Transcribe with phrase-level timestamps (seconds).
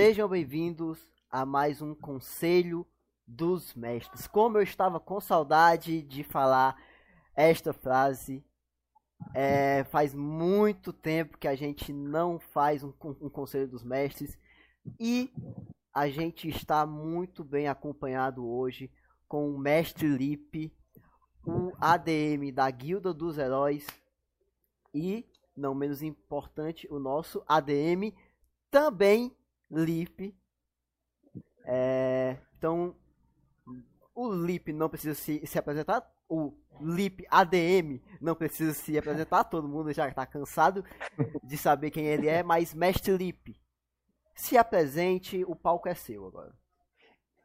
[0.00, 2.86] Sejam bem-vindos a mais um Conselho
[3.26, 4.28] dos Mestres.
[4.28, 6.80] Como eu estava com saudade de falar
[7.34, 8.44] esta frase,
[9.34, 14.38] é, faz muito tempo que a gente não faz um, um Conselho dos Mestres
[15.00, 15.32] e
[15.92, 18.92] a gente está muito bem acompanhado hoje
[19.26, 20.72] com o Mestre Lipe,
[21.44, 23.84] o ADM da Guilda dos Heróis
[24.94, 25.26] e,
[25.56, 28.14] não menos importante, o nosso ADM
[28.70, 29.36] também
[29.70, 30.34] Lip.
[31.64, 32.94] É, então,
[34.14, 36.10] o Lip não precisa se, se apresentar.
[36.28, 39.44] O Lip ADM não precisa se apresentar.
[39.44, 40.84] Todo mundo já está cansado
[41.42, 42.42] de saber quem ele é.
[42.42, 43.56] Mas, Mestre Lip,
[44.34, 45.44] se apresente.
[45.46, 46.52] O palco é seu agora.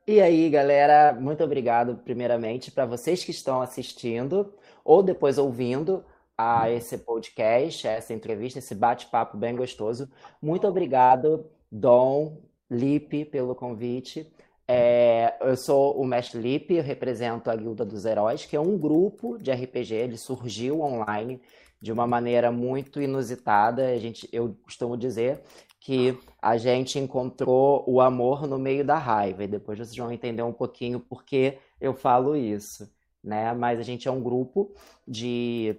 [0.06, 6.04] E aí, galera, muito obrigado, primeiramente, para vocês que estão assistindo ou depois ouvindo
[6.38, 10.12] a esse podcast, essa entrevista, esse bate-papo bem gostoso.
[10.42, 12.38] Muito obrigado Dom,
[12.70, 14.32] Lipe, pelo convite.
[14.68, 19.40] É, eu sou o Mestre Lipe, represento a Guilda dos Heróis, que é um grupo
[19.40, 21.42] de RPG, ele surgiu online
[21.82, 23.88] de uma maneira muito inusitada.
[23.88, 25.42] A gente, eu costumo dizer
[25.80, 30.44] que a gente encontrou o amor no meio da raiva, e depois vocês vão entender
[30.44, 32.88] um pouquinho por que eu falo isso.
[33.24, 33.52] Né?
[33.54, 34.76] Mas a gente é um grupo
[35.08, 35.76] de,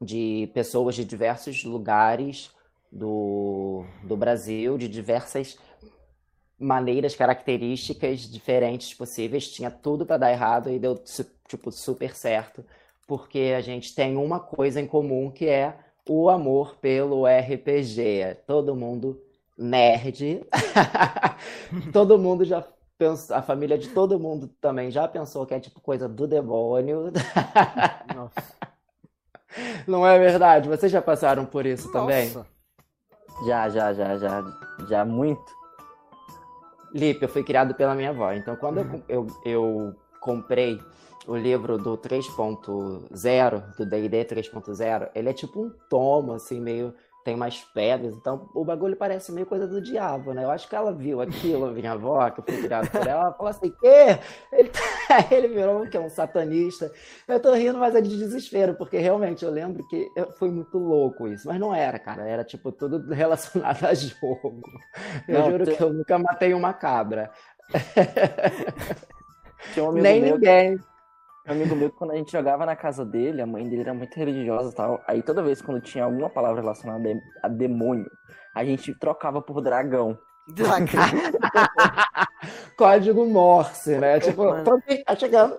[0.00, 2.50] de pessoas de diversos lugares
[2.92, 5.56] do, do Brasil, de diversas
[6.58, 9.48] maneiras, características diferentes possíveis.
[9.50, 11.02] Tinha tudo para dar errado e deu
[11.48, 12.64] tipo super certo,
[13.06, 15.74] porque a gente tem uma coisa em comum que é
[16.06, 18.36] o amor pelo RPG.
[18.46, 19.20] Todo mundo
[19.56, 20.44] nerd.
[21.92, 22.64] todo mundo já
[22.98, 27.12] pensou, a família de todo mundo também já pensou que é tipo coisa do demônio.
[28.14, 28.54] Nossa.
[29.86, 30.68] Não é verdade?
[30.68, 31.98] Vocês já passaram por isso Nossa.
[31.98, 32.51] também?
[33.46, 34.44] Já, já, já, já,
[34.88, 35.52] já muito.
[36.94, 38.32] Lipe, eu fui criado pela minha avó.
[38.32, 39.02] Então, quando uhum.
[39.08, 40.80] eu, eu, eu comprei
[41.26, 46.94] o livro do 3.0, do D&D 3.0, ele é tipo um tomo, assim, meio
[47.24, 50.44] tem mais pedras, então o bagulho parece meio coisa do diabo, né?
[50.44, 53.32] Eu acho que ela viu aquilo, minha avó, que eu fui criado por ela, ela
[53.32, 54.18] falou assim, quê?
[54.52, 54.70] Ele,
[55.30, 56.90] ele virou que é um satanista.
[57.26, 61.28] Eu tô rindo, mas é de desespero, porque realmente eu lembro que foi muito louco
[61.28, 64.62] isso, mas não era, cara, era tipo tudo relacionado a jogo.
[65.28, 67.30] Eu não, juro que eu nunca matei uma cabra.
[69.78, 70.34] Um Nem meu...
[70.34, 70.76] ninguém.
[71.46, 74.16] Um amigo meu, quando a gente jogava na casa dele, a mãe dele era muito
[74.16, 75.02] religiosa e tal.
[75.06, 77.08] Aí toda vez quando tinha alguma palavra relacionada
[77.42, 78.10] a demônio,
[78.54, 80.18] a gente trocava por dragão.
[82.76, 84.20] Código Morse, né?
[84.20, 84.44] Tipo,
[85.04, 85.58] tá chegando.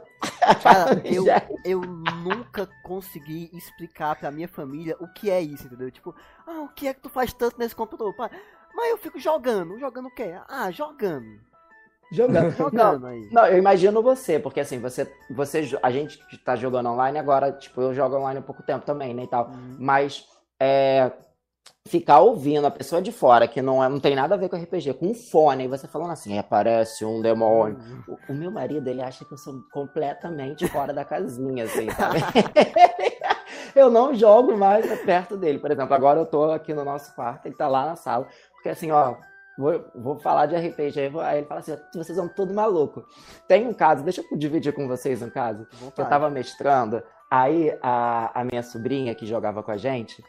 [0.61, 1.25] Cara, eu,
[1.63, 5.89] eu nunca consegui explicar pra minha família o que é isso, entendeu?
[5.89, 6.13] Tipo,
[6.45, 8.13] ah, o que é que tu faz tanto nesse computador?
[8.75, 9.79] Mas eu fico jogando.
[9.79, 10.35] Jogando o quê?
[10.47, 11.39] Ah, jogando.
[12.11, 12.51] Jogando.
[12.55, 13.29] jogando não, aí.
[13.31, 17.81] não, eu imagino você, porque assim, você, você a gente tá jogando online agora, tipo,
[17.81, 19.47] eu jogo online há pouco tempo também, né, e tal.
[19.47, 19.77] Uhum.
[19.79, 20.27] Mas
[20.59, 21.11] é,
[21.85, 24.55] ficar ouvindo a pessoa de fora, que não, é, não tem nada a ver com
[24.55, 27.77] RPG, com um fone, e você falando assim, aparece um demônio.
[27.77, 28.15] Uhum.
[28.29, 32.19] O, o, meu marido, ele acha que eu sou completamente fora da casinha, assim, sabe?
[33.75, 35.59] eu não jogo mais perto dele.
[35.59, 38.69] Por exemplo, agora eu tô aqui no nosso quarto, ele tá lá na sala, porque
[38.69, 39.15] assim, ó,
[39.55, 41.11] Vou, vou falar de RPG.
[41.21, 43.05] Aí ele fala assim: vocês são tudo maluco.
[43.47, 45.67] Tem um caso, deixa eu dividir com vocês um caso.
[45.93, 47.03] Que eu tava mestrando.
[47.29, 50.23] Aí a, a minha sobrinha que jogava com a gente,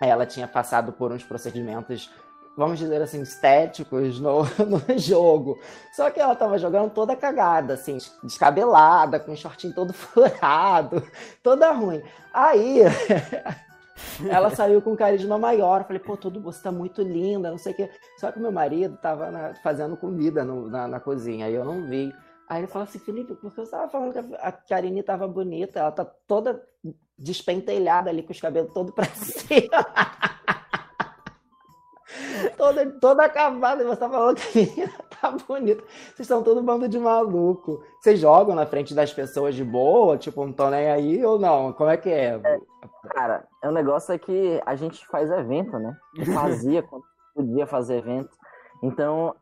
[0.00, 2.10] ela tinha passado por uns procedimentos,
[2.56, 5.58] vamos dizer assim, estéticos no, no jogo.
[5.92, 11.02] Só que ela tava jogando toda cagada, assim, descabelada, com o shortinho todo furado,
[11.42, 12.02] toda ruim.
[12.32, 12.80] Aí
[14.28, 15.80] ela saiu com carisma maior.
[15.80, 17.90] Eu falei, pô, tudo, você tá muito linda, não sei o quê.
[18.18, 21.86] Só que meu marido tava na, fazendo comida no, na, na, cozinha, aí eu não
[21.88, 22.12] vi.
[22.48, 25.90] Aí ele falou assim, Felipe, porque você tava falando que a Karine tava bonita, ela
[25.90, 26.62] tá toda
[27.18, 29.84] despentelhada ali, com os cabelos todos pra cima.
[32.56, 35.84] toda, toda acabada, e você tá falando que a menina tá bonita.
[36.14, 37.82] Vocês são todo bando de maluco.
[38.00, 41.72] Vocês jogam na frente das pessoas de boa, tipo, não tô nem aí ou não?
[41.72, 42.40] Como é que é?
[42.44, 42.60] é
[43.10, 45.96] cara, o é negócio é que a gente faz evento, né?
[46.34, 48.30] Fazia quando podia fazer evento.
[48.82, 49.34] Então,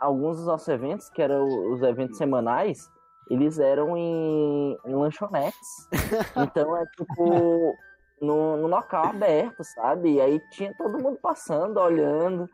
[0.00, 2.88] alguns dos nossos eventos, que eram os eventos semanais,
[3.28, 5.88] eles eram em, em lanchonetes.
[6.36, 7.76] Então é tipo
[8.20, 10.14] no, no local aberto, sabe?
[10.14, 12.48] E aí tinha todo mundo passando, olhando.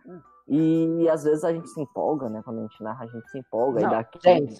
[0.49, 2.43] E às vezes a gente se empolga, né?
[2.44, 3.81] Quando a gente narra, a gente se empolga.
[3.81, 4.56] Não, e dá aquele,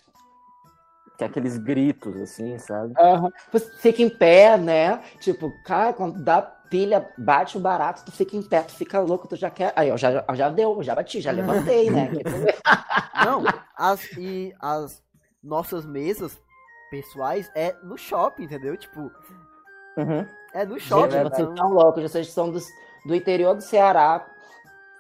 [1.18, 2.94] que aqueles gritos, assim, sabe?
[2.98, 3.30] Uhum.
[3.52, 5.02] Você fica em pé, né?
[5.18, 9.26] Tipo, cara, quando dá pilha, bate o barato, tu fica em pé, tu fica louco,
[9.26, 9.72] tu já quer.
[9.74, 12.10] Aí, eu já, já deu, já bati, já levantei, né?
[13.24, 13.42] Não,
[13.76, 15.02] as, e as
[15.42, 16.40] nossas mesas
[16.90, 18.76] pessoais é no shopping, entendeu?
[18.76, 19.10] Tipo.
[19.96, 20.26] Uhum.
[20.52, 21.10] É no shopping.
[21.12, 22.58] Gente, vocês estão loucos, vocês são do,
[23.06, 24.26] do interior do Ceará.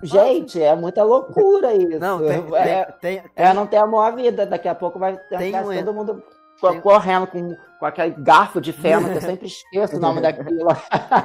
[0.02, 1.98] Gente, é muita loucura isso.
[1.98, 4.46] Não, tem, é, tem, tem, é não ter amor à vida.
[4.46, 6.22] Daqui a pouco vai Tem ficar um- todo mundo
[6.60, 10.68] tem- correndo com, com aquele garfo de feno, que eu sempre esqueço o nome daquilo.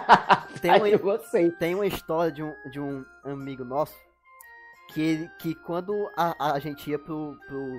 [0.61, 1.51] Tem Aí um- você.
[1.51, 3.95] tem uma história de um, de um amigo nosso
[4.89, 7.77] que, ele- que quando a, a gente ia pro, pro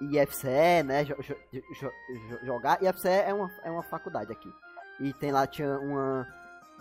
[0.00, 4.52] IFCE, né, jo- jo- jo- jo- jogar, IFCE é uma, é uma faculdade aqui.
[5.00, 6.26] E tem lá, tinha uma,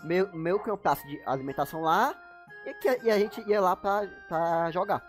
[0.04, 2.13] meio, meio que uma praça de alimentação lá,
[2.65, 5.04] e, que, e a gente ia lá pra, pra jogar.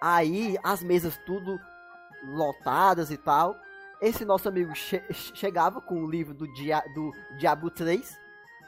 [0.00, 1.58] Aí, as mesas tudo
[2.24, 3.56] lotadas e tal,
[4.00, 8.14] esse nosso amigo che- chegava com o livro do, dia, do Diabo 3,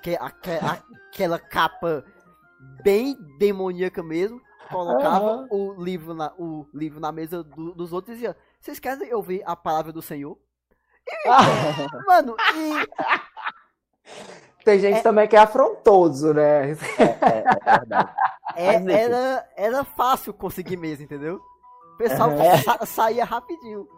[0.02, 0.50] que é aque-
[1.12, 2.04] aquela capa
[2.82, 5.48] bem demoníaca mesmo, colocava Aham.
[5.50, 9.42] o livro na, o livro na mesa do- dos outros e dizia: Vocês querem ouvir
[9.46, 10.38] a palavra do Senhor?
[12.06, 12.86] Mano, e
[14.64, 16.70] Tem gente também que é afrontoso, né?
[16.70, 16.74] É, é
[17.78, 18.12] verdade.
[18.56, 18.92] é- Mas, enfim.
[18.92, 21.40] era, era fácil conseguir mesa, entendeu?
[21.94, 22.30] O pessoal
[22.64, 23.88] sa- saía rapidinho.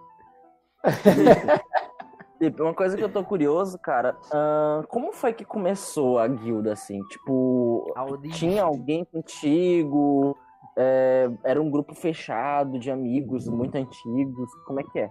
[2.38, 6.72] Felipe, uma coisa que eu tô curioso, cara, ahn, como foi que começou a guilda,
[6.72, 7.02] assim?
[7.08, 7.92] Tipo,
[8.32, 10.38] tinha alguém contigo?
[10.82, 14.50] É, era um grupo fechado de amigos muito antigos?
[14.66, 15.10] Como é que é?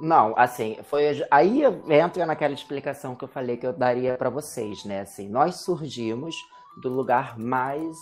[0.00, 4.84] Não, assim, foi aí entra naquela explicação que eu falei que eu daria pra vocês,
[4.84, 5.00] né?
[5.00, 6.36] Assim, nós surgimos
[6.80, 7.96] do lugar mais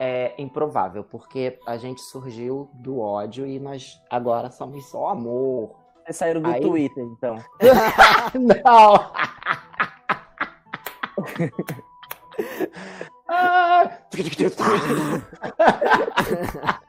[0.00, 5.74] é, improvável, porque a gente surgiu do ódio e nós agora somos só amor.
[6.04, 7.36] Vocês saíram do Aí- Twitter, então.
[8.64, 9.10] Não!
[13.28, 13.90] Ah!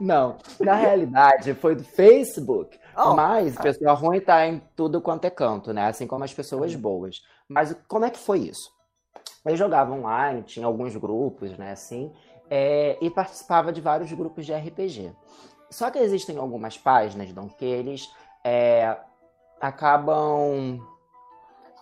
[0.00, 2.76] Não, na realidade foi do Facebook.
[2.96, 5.86] Oh, Mas pessoa ruim tá em tudo quanto é canto, né?
[5.86, 7.22] Assim como as pessoas boas.
[7.48, 8.70] Mas como é que foi isso?
[9.44, 12.12] Eu jogava online, tinha alguns grupos, né, assim,
[12.48, 15.12] é, e participava de vários grupos de RPG.
[15.70, 18.08] Só que existem algumas páginas, Dom, que eles
[18.44, 18.96] é,
[19.60, 20.80] acabam.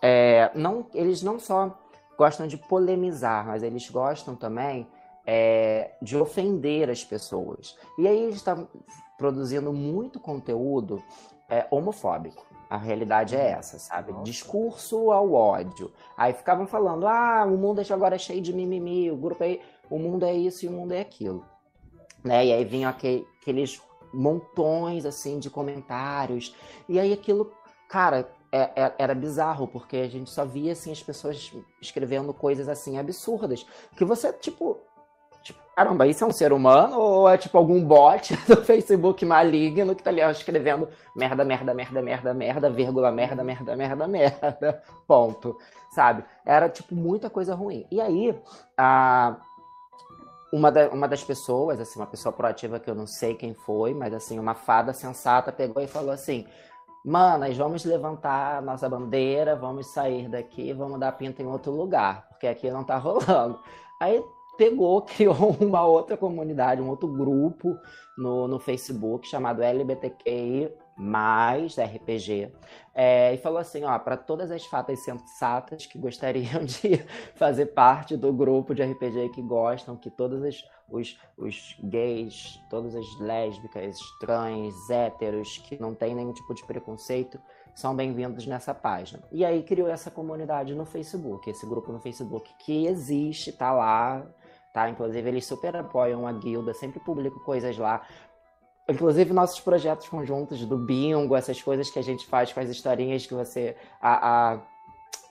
[0.00, 1.76] é, não, eles não só
[2.20, 4.86] gostam de polemizar, mas eles gostam também
[5.26, 7.78] é, de ofender as pessoas.
[7.96, 8.68] E aí eles estavam
[9.16, 11.02] produzindo muito conteúdo
[11.48, 12.44] é, homofóbico.
[12.68, 14.12] A realidade é essa, sabe?
[14.12, 14.24] Nossa.
[14.24, 15.90] Discurso ao ódio.
[16.14, 19.98] Aí ficavam falando: ah, o mundo agora é cheio de mimimi, o grupo aí, o
[19.98, 21.42] mundo é isso e o mundo é aquilo.
[22.22, 22.44] Né?
[22.46, 23.80] E aí vinham aquele- aqueles
[24.12, 26.54] montões assim de comentários.
[26.86, 27.50] E aí aquilo,
[27.88, 32.68] cara, é- é- era bizarro, porque a gente só via assim as pessoas escrevendo coisas
[32.68, 33.66] assim absurdas.
[33.96, 34.78] Que você, tipo,
[35.42, 39.94] tipo, caramba, isso é um ser humano ou é tipo algum bot do Facebook maligno
[39.94, 44.82] que tá ali ó, escrevendo merda, merda, merda, merda, merda, vírgula, merda, merda, merda, merda,
[45.06, 45.56] ponto,
[45.94, 46.24] sabe?
[46.44, 47.86] Era tipo muita coisa ruim.
[47.90, 48.38] E aí,
[48.76, 49.36] a
[50.52, 53.94] uma, da- uma das pessoas, assim, uma pessoa proativa que eu não sei quem foi,
[53.94, 56.44] mas assim, uma fada sensata pegou e falou assim:
[57.04, 62.28] Manas, vamos levantar a nossa bandeira, vamos sair daqui, vamos dar pinta em outro lugar,
[62.28, 63.58] porque aqui não tá rolando.
[63.98, 64.22] Aí
[64.58, 67.74] pegou, criou uma outra comunidade, um outro grupo
[68.18, 72.52] no, no Facebook chamado LBTQI mais RPG.
[72.94, 77.02] É, e falou assim, ó, para todas as fatas sensatas que gostariam de
[77.34, 82.94] fazer parte do grupo de RPG que gostam, que todos os, os, os gays, todas
[82.94, 87.40] as lésbicas, trans, héteros, que não tem nenhum tipo de preconceito,
[87.74, 89.22] são bem-vindos nessa página.
[89.30, 94.26] E aí criou essa comunidade no Facebook, esse grupo no Facebook que existe, tá lá,
[94.74, 94.88] tá?
[94.90, 98.06] Inclusive eles super apoiam a guilda, sempre publico coisas lá.
[98.88, 103.24] Inclusive nossos projetos conjuntos do bingo, essas coisas que a gente faz com as historinhas
[103.24, 103.76] que você.
[104.00, 104.60] A, a-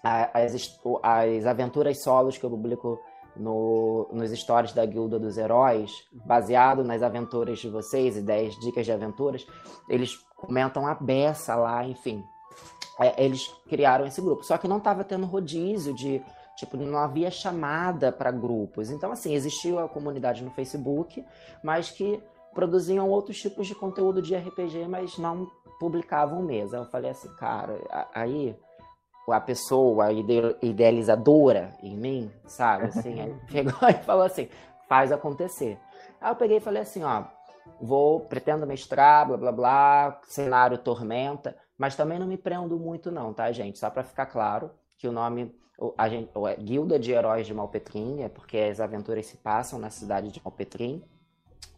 [0.02, 2.98] a- as, as aventuras solos que eu publico
[3.36, 5.92] no, nos stories da Guilda dos Heróis,
[6.26, 9.46] baseado nas aventuras de vocês, ideias, dicas de aventuras,
[9.88, 12.24] eles comentam a beça lá, enfim.
[13.00, 14.44] É, eles criaram esse grupo.
[14.44, 16.22] Só que não estava tendo rodízio de.
[16.58, 18.90] Tipo, não havia chamada para grupos.
[18.90, 21.24] Então, assim, existiu a comunidade no Facebook,
[21.64, 22.22] mas que
[22.54, 25.48] produziam outros tipos de conteúdo de RPG, mas não
[25.80, 26.76] publicavam mesmo.
[26.76, 27.80] Aí eu falei assim, cara,
[28.14, 28.54] aí
[29.32, 34.48] a pessoa, a idealizadora em mim, sabe, assim, aí pegou e falou assim,
[34.88, 35.78] faz acontecer.
[36.20, 37.24] Aí eu peguei e falei assim, ó,
[37.82, 43.34] vou, pretendo mestrar, blá blá blá, cenário Tormenta, mas também não me prendo muito não,
[43.34, 43.80] tá, gente?
[43.80, 45.56] Só pra ficar claro que o nome
[45.98, 49.90] a, gente, a Guilda de Heróis de Malpetrim, é porque as aventuras se passam na
[49.90, 51.02] cidade de Malpetrim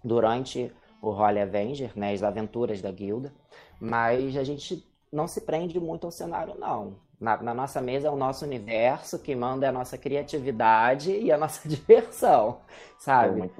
[0.03, 3.33] durante o Holy Avenger, né, as aventuras da guilda,
[3.79, 6.99] mas a gente não se prende muito ao cenário, não.
[7.21, 11.37] Na, na, nossa mesa é o nosso universo, que manda a nossa criatividade e a
[11.37, 12.57] nossa diversão,
[12.97, 13.51] sabe?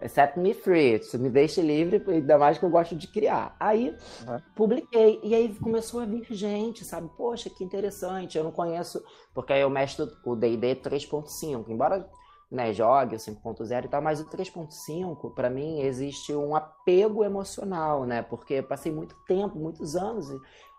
[0.00, 3.54] É Set me free, me deixe livre, ainda mais que eu gosto de criar.
[3.60, 3.90] Aí
[4.26, 4.40] uhum.
[4.56, 7.08] publiquei, e aí começou a vir gente, sabe?
[7.16, 9.00] Poxa, que interessante, eu não conheço,
[9.32, 12.10] porque aí eu mestro o DD 3.5, embora
[12.52, 18.04] né, jogue o 5.0 e tal, mas o 3.5, para mim, existe um apego emocional,
[18.04, 18.20] né?
[18.20, 20.26] Porque eu passei muito tempo, muitos anos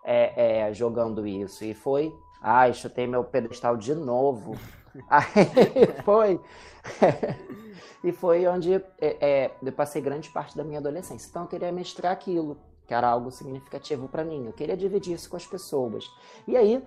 [0.03, 1.63] é, é, jogando isso.
[1.63, 4.57] E foi, ai, chutei meu pedestal de novo.
[5.09, 6.39] Aí foi.
[8.03, 11.27] e foi onde é, é, eu passei grande parte da minha adolescência.
[11.29, 14.45] Então eu queria mestrar aquilo, que era algo significativo para mim.
[14.45, 16.11] Eu queria dividir isso com as pessoas.
[16.47, 16.83] E aí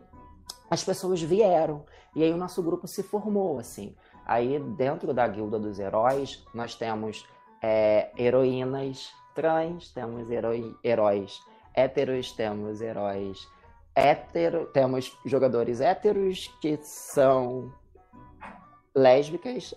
[0.71, 1.85] as pessoas vieram.
[2.15, 3.95] E aí o nosso grupo se formou, assim.
[4.25, 7.25] Aí, dentro da Guilda dos Heróis, nós temos
[7.63, 11.41] é, heroínas trans, temos heroi, heróis
[11.77, 13.47] héteros, temos heróis
[13.97, 17.73] hétero, temos jogadores héteros que são
[18.95, 19.75] lésbicas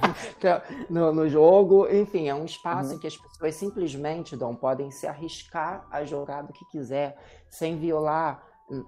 [0.88, 1.86] no, no, jogo.
[1.88, 2.96] Enfim, é um espaço uhum.
[2.96, 7.16] em que as pessoas simplesmente não podem se arriscar a jogar do que quiser,
[7.50, 8.42] sem violar,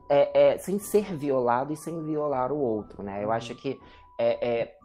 [0.08, 3.22] é, é, sem ser violado e sem violar o outro, né?
[3.22, 3.34] Eu uhum.
[3.34, 3.78] acho que
[4.18, 4.76] é, é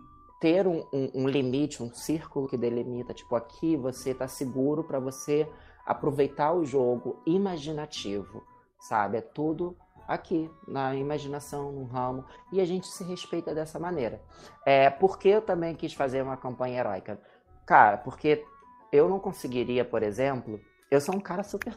[0.41, 4.99] ter um, um, um, limite, um círculo que delimita, tipo, aqui você tá seguro para
[4.99, 5.47] você
[5.89, 8.43] aproveitar o jogo imaginativo,
[8.79, 9.17] sabe?
[9.17, 9.75] É tudo
[10.07, 14.21] aqui, na imaginação, no ramo, e a gente se respeita dessa maneira.
[14.63, 17.19] É, por que eu também quis fazer uma campanha heróica?
[17.65, 18.45] Cara, porque
[18.91, 21.75] eu não conseguiria, por exemplo, eu sou um cara super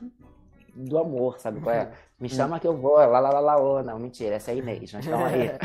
[0.75, 1.91] do amor, sabe qual é?
[2.21, 4.57] Me chama que eu vou, lá, lá, lá, lá, oh, não, mentira, essa é a
[4.59, 5.51] Inês, nós estamos aí.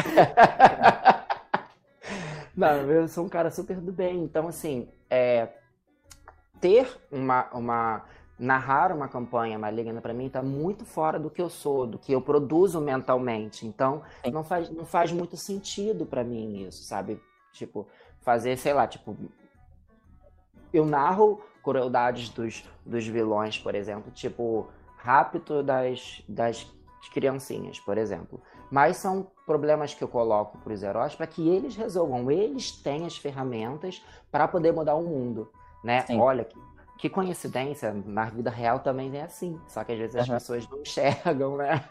[2.57, 4.23] Não, eu sou um cara super do bem.
[4.23, 5.49] Então, assim, é,
[6.59, 8.05] ter uma, uma.
[8.39, 12.11] Narrar uma campanha maligna para mim tá muito fora do que eu sou, do que
[12.11, 13.65] eu produzo mentalmente.
[13.65, 17.21] Então, não faz, não faz muito sentido para mim isso, sabe?
[17.51, 17.87] Tipo,
[18.21, 19.17] fazer, sei lá, tipo.
[20.71, 24.67] Eu narro crueldades dos, dos vilões, por exemplo, tipo,
[24.97, 26.69] rapto das, das
[27.13, 28.41] criancinhas, por exemplo.
[28.69, 32.29] Mas são problemas que eu coloco para os heróis para que eles resolvam.
[32.29, 35.49] Eles têm as ferramentas para poder mudar o mundo,
[35.83, 36.01] né?
[36.01, 36.19] Sim.
[36.19, 36.45] Olha
[36.97, 39.59] que, coincidência, na vida real também é assim.
[39.67, 40.21] Só que às vezes uhum.
[40.21, 41.83] as pessoas não enxergam, né?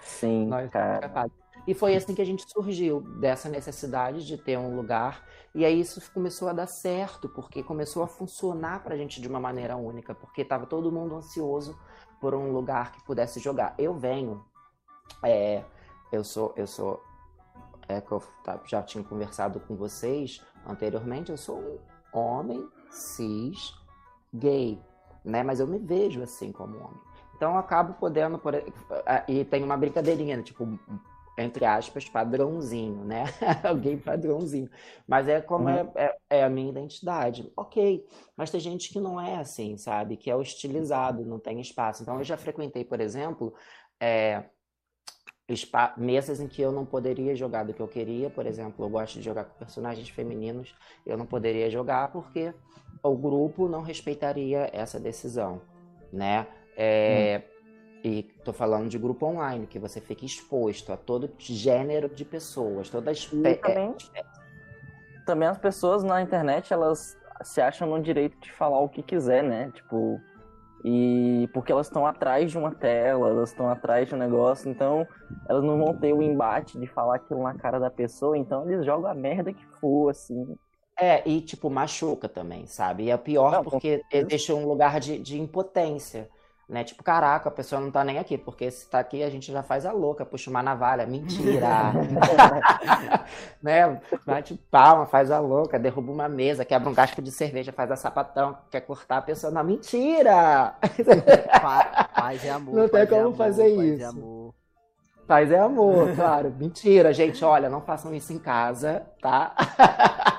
[0.00, 1.30] Sim, Nós cara.
[1.66, 5.22] E foi assim que a gente surgiu, dessa necessidade de ter um lugar.
[5.54, 9.28] E aí isso começou a dar certo, porque começou a funcionar para a gente de
[9.28, 11.78] uma maneira única, porque estava todo mundo ansioso
[12.20, 13.74] por um lugar que pudesse jogar.
[13.78, 14.44] Eu venho
[15.22, 15.64] é,
[16.12, 17.02] eu sou, eu sou,
[17.88, 18.22] é que eu
[18.66, 21.58] já tinha conversado com vocês anteriormente, eu sou
[22.14, 23.74] um homem cis
[24.32, 24.78] gay,
[25.24, 25.42] né?
[25.42, 27.00] Mas eu me vejo assim como homem.
[27.36, 28.54] Então eu acabo podendo, por,
[29.28, 30.42] e tem uma brincadeirinha, né?
[30.42, 30.66] tipo,
[31.38, 33.24] entre aspas, padrãozinho, né?
[33.62, 34.68] Alguém padrãozinho.
[35.06, 35.70] Mas é como uhum.
[35.70, 37.50] é, é, é, a minha identidade.
[37.56, 38.04] Ok,
[38.36, 40.16] mas tem gente que não é assim, sabe?
[40.16, 42.02] Que é hostilizado, não tem espaço.
[42.02, 43.54] Então eu já frequentei, por exemplo,
[44.00, 44.44] é,
[45.96, 49.14] mesas em que eu não poderia jogar do que eu queria, por exemplo, eu gosto
[49.14, 50.74] de jogar com personagens femininos,
[51.06, 52.52] eu não poderia jogar porque
[53.02, 55.60] o grupo não respeitaria essa decisão,
[56.12, 56.46] né?
[56.76, 57.58] É, hum.
[58.04, 62.88] E tô falando de grupo online, que você fica exposto a todo gênero de pessoas,
[62.88, 64.24] todas também, é,
[65.26, 69.42] também as pessoas na internet, elas se acham no direito de falar o que quiser,
[69.42, 69.70] né?
[69.74, 70.20] Tipo,
[70.84, 75.06] e porque elas estão atrás de uma tela, elas estão atrás de um negócio, então
[75.48, 78.86] elas não vão ter o embate de falar aquilo na cara da pessoa, então eles
[78.86, 80.56] jogam a merda que for, assim.
[81.00, 83.04] É, e tipo, machuca também, sabe?
[83.04, 86.28] E é pior não, porque deixa um lugar de, de impotência
[86.68, 86.84] né?
[86.84, 89.62] Tipo, caraca, a pessoa não tá nem aqui, porque se tá aqui a gente já
[89.62, 91.94] faz a louca, puxa uma navalha, mentira.
[93.62, 94.00] né?
[94.26, 97.96] Bate palma, faz a louca, derruba uma mesa, quebra um gasco de cerveja, faz a
[97.96, 100.74] sapatão, quer cortar a pessoa, não, mentira!
[102.14, 102.74] Paz e amor.
[102.74, 104.06] Não tem como amor, fazer paz isso.
[104.06, 104.54] amor.
[105.26, 106.54] Paz é amor, claro.
[106.58, 107.44] Mentira, gente.
[107.44, 109.54] Olha, não façam isso em casa, tá?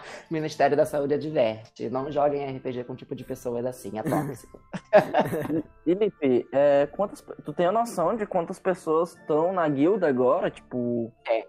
[0.29, 1.89] Ministério da Saúde adverte.
[1.89, 4.59] Não joguem RPG com tipo de pessoas assim, é tóxico.
[5.83, 10.49] Felipe, é, quantas, tu tem a noção de quantas pessoas estão na guilda agora?
[10.49, 11.11] Tipo.
[11.27, 11.45] É.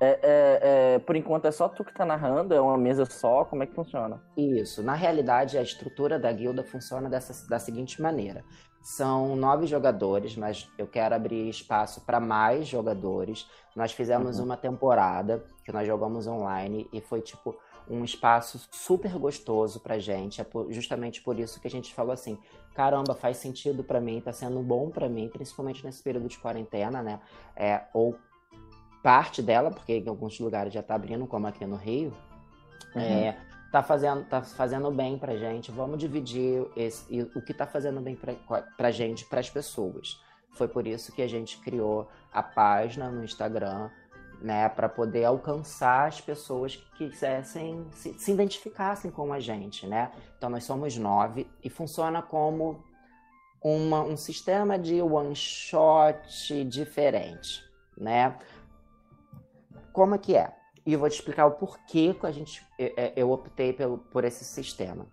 [0.00, 0.60] É, é,
[0.94, 2.54] é, por enquanto é só tu que tá narrando?
[2.54, 3.44] É uma mesa só?
[3.44, 4.20] Como é que funciona?
[4.36, 4.82] Isso.
[4.82, 8.44] Na realidade, a estrutura da guilda funciona dessa, da seguinte maneira.
[8.84, 13.48] São nove jogadores, mas eu quero abrir espaço para mais jogadores.
[13.74, 14.44] Nós fizemos uhum.
[14.44, 20.42] uma temporada que nós jogamos online e foi tipo um espaço super gostoso pra gente.
[20.42, 22.36] É por, justamente por isso que a gente falou assim:
[22.74, 27.02] caramba, faz sentido para mim, tá sendo bom para mim, principalmente nesse período de quarentena,
[27.02, 27.20] né?
[27.56, 28.18] É, ou
[29.02, 32.12] parte dela, porque em alguns lugares já tá abrindo, como aqui no Rio.
[32.94, 33.00] Uhum.
[33.00, 33.38] É,
[33.74, 38.14] tá fazendo, tá fazendo bem pra gente, vamos dividir esse, o que tá fazendo bem
[38.14, 38.32] pra,
[38.76, 40.22] pra gente, pras pessoas.
[40.52, 43.90] Foi por isso que a gente criou a página no Instagram,
[44.40, 50.12] né, para poder alcançar as pessoas que quisessem se, se, identificassem com a gente, né?
[50.38, 52.80] Então nós somos nove e funciona como
[53.60, 57.60] uma, um sistema de one shot diferente,
[57.98, 58.38] né?
[59.92, 60.63] Como é que é?
[60.86, 64.24] E eu vou te explicar o porquê que a gente, eu, eu optei pelo, por
[64.24, 65.06] esse sistema.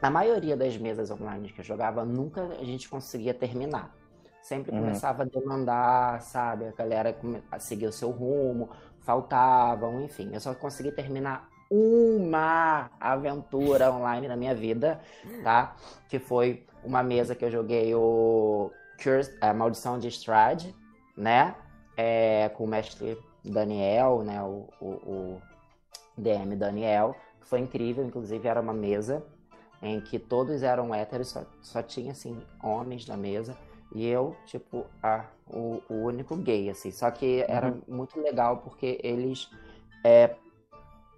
[0.00, 3.94] Na maioria das mesas online que eu jogava, nunca a gente conseguia terminar.
[4.42, 4.80] Sempre uhum.
[4.80, 6.66] começava a demandar, sabe?
[6.66, 7.16] A galera
[7.50, 8.70] a seguir o seu rumo,
[9.00, 10.30] faltavam, enfim.
[10.32, 15.00] Eu só consegui terminar uma aventura online na minha vida,
[15.42, 15.76] tá?
[16.08, 18.70] Que foi uma mesa que eu joguei o
[19.02, 20.74] Curse, a Maldição de Strade,
[21.16, 21.54] né?
[21.96, 25.42] É, com o mestre Daniel, né, o, o, o
[26.16, 29.22] DM Daniel, que foi incrível, inclusive era uma mesa
[29.82, 33.56] em que todos eram héteros, só, só tinha, assim, homens na mesa,
[33.94, 37.82] e eu, tipo, a, o, o único gay, assim, só que era uhum.
[37.86, 39.50] muito legal porque eles
[40.02, 40.36] é,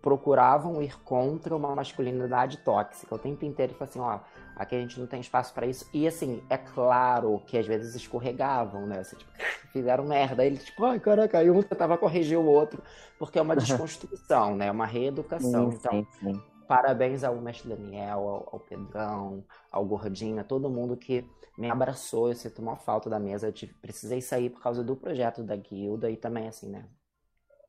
[0.03, 4.19] procuravam ir contra uma masculinidade tóxica o tempo inteiro, tipo assim, ó,
[4.57, 5.87] Aqui a gente não tem espaço para isso.
[5.93, 9.01] E assim, é claro que às vezes escorregavam, né?
[9.01, 9.31] Assim, tipo,
[9.71, 10.43] fizeram merda.
[10.43, 12.83] Aí eles, tipo, ai, caraca, aí um tentava corrigir o outro,
[13.19, 14.69] porque é uma desconstrução, né?
[14.69, 15.71] É uma reeducação.
[15.71, 16.43] Sim, então, sim, sim.
[16.67, 21.23] parabéns ao mestre Daniel, ao, ao Pedrão, ao Gordinho, a todo mundo que
[21.59, 22.31] me abraçou.
[22.31, 23.49] Eu sinto uma falta da mesa.
[23.49, 26.89] Eu tive, precisei sair por causa do projeto da guilda e também, assim, né?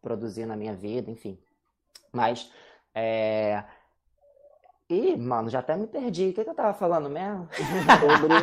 [0.02, 1.38] Produzir na minha vida, enfim.
[2.13, 2.50] Mas.
[2.95, 3.63] É,
[4.89, 6.30] Ih, mano, já até me perdi.
[6.30, 7.47] O que, que eu tava falando mesmo?
[8.00, 8.34] Sobre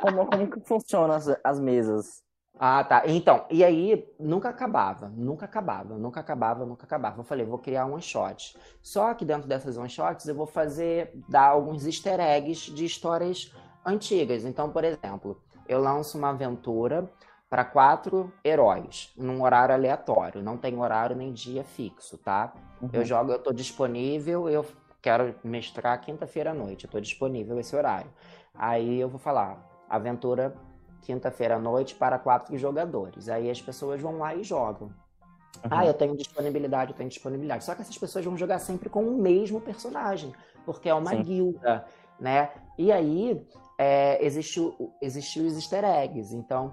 [0.00, 2.22] como, como que funcionam as, as mesas.
[2.58, 3.02] Ah, tá.
[3.06, 7.20] Então, e aí nunca acabava, nunca acabava, nunca acabava, nunca acabava.
[7.20, 8.56] Eu falei, vou criar um one shot.
[8.80, 13.52] Só que dentro dessas one shots eu vou fazer, dar alguns easter eggs de histórias
[13.84, 14.44] antigas.
[14.44, 17.10] Então, por exemplo, eu lanço uma aventura
[17.50, 20.42] para quatro heróis, num horário aleatório.
[20.42, 22.54] Não tem horário nem dia fixo, tá?
[22.80, 22.90] Uhum.
[22.92, 24.64] Eu jogo, eu tô disponível, eu
[25.04, 28.10] quero mestrar quinta-feira à noite, estou disponível esse horário.
[28.54, 30.56] Aí eu vou falar, aventura
[31.02, 33.28] quinta-feira à noite para quatro jogadores.
[33.28, 34.88] Aí as pessoas vão lá e jogam.
[34.88, 35.70] Uhum.
[35.70, 37.64] Ah, eu tenho disponibilidade, eu tenho disponibilidade.
[37.64, 40.32] Só que essas pessoas vão jogar sempre com o mesmo personagem,
[40.64, 41.22] porque é uma Sim.
[41.22, 41.84] guilda,
[42.18, 42.48] né?
[42.78, 44.58] E aí é, existe,
[45.02, 46.34] existe os easter eggs.
[46.34, 46.72] Então,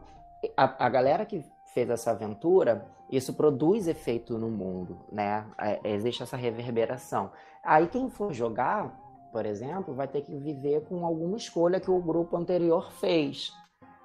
[0.55, 5.45] a, a galera que fez essa aventura, isso produz efeito no mundo, né?
[5.59, 7.31] É, existe essa reverberação.
[7.63, 8.97] Aí quem for jogar,
[9.31, 13.53] por exemplo, vai ter que viver com alguma escolha que o grupo anterior fez.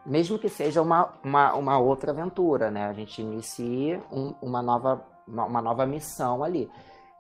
[0.05, 2.87] Mesmo que seja uma, uma, uma outra aventura, né?
[2.87, 6.71] A gente inicia um, uma, nova, uma, uma, nova missão ali.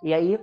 [0.03, 0.41] E aí,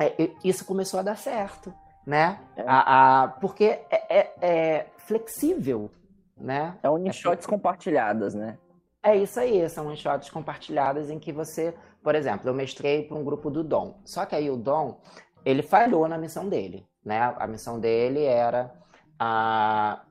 [0.00, 1.72] é, isso começou a dar certo,
[2.06, 2.38] né?
[2.56, 2.64] É.
[2.66, 5.90] A, a, porque é, é, é flexível,
[6.36, 6.76] né?
[6.82, 8.58] É one-shots compartilhadas, né?
[9.06, 11.74] É isso aí, são one-shots compartilhadas em que você
[12.06, 13.98] por exemplo, eu mestrei para um grupo do Dom.
[14.04, 15.00] Só que aí o Dom,
[15.44, 17.34] ele falhou na missão dele, né?
[17.36, 18.72] A missão dele era
[19.18, 20.02] a,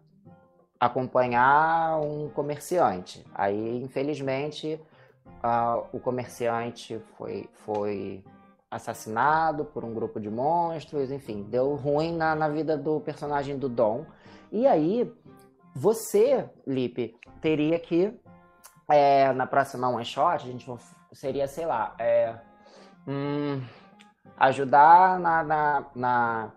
[0.77, 3.25] acompanhar um comerciante.
[3.33, 4.77] Aí, infelizmente,
[5.93, 8.21] o comerciante foi, foi
[8.69, 13.69] assassinado por um grupo de monstros, enfim, deu ruim na, na vida do personagem do
[13.69, 14.05] Dom.
[14.51, 15.09] E aí,
[15.73, 18.13] você, Lipe, teria que,
[18.89, 20.71] é, na próxima one shot, a gente
[21.13, 22.35] seria, sei lá, é,
[23.07, 23.61] hum,
[24.37, 26.51] ajudar na, na, na,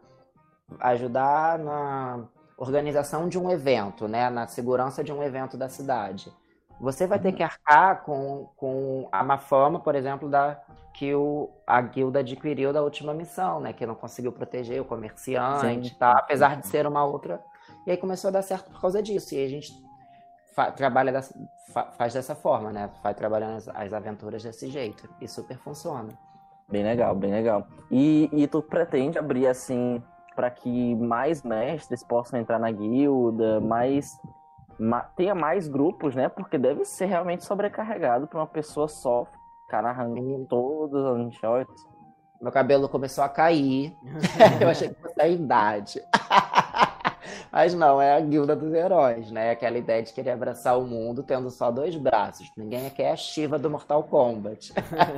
[0.80, 2.24] ajudar na
[2.56, 6.32] organização de um evento, né, na segurança de um evento da cidade.
[6.80, 10.60] Você vai ter que arcar com, com a má fama, por exemplo, da
[10.94, 15.96] que o, a guilda adquiriu da última missão, né, que não conseguiu proteger o comerciante,
[15.96, 16.18] tá?
[16.18, 17.40] apesar de ser uma outra.
[17.86, 19.34] E aí começou a dar certo por causa disso.
[19.34, 19.72] E a gente
[20.66, 21.34] trabalha dessa,
[21.96, 22.90] faz dessa forma, né?
[23.02, 25.08] Vai trabalhando as, as, aventuras desse jeito.
[25.20, 26.08] E super funciona.
[26.68, 27.66] Bem legal, bem legal.
[27.90, 30.02] E, e tu pretende abrir assim
[30.36, 34.20] para que mais mestres possam entrar na guilda, mais
[34.78, 36.28] ma, tenha mais grupos, né?
[36.28, 39.26] Porque deve ser realmente sobrecarregado para uma pessoa só
[39.68, 41.86] cara arrancou todos os shorts.
[42.40, 43.94] Meu cabelo começou a cair.
[44.60, 46.00] eu achei que fosse a idade.
[47.50, 49.50] Mas não, é a guilda dos heróis, né?
[49.50, 52.50] Aquela ideia de querer abraçar o mundo tendo só dois braços.
[52.56, 54.72] Ninguém aqui é a Shiva do Mortal Kombat.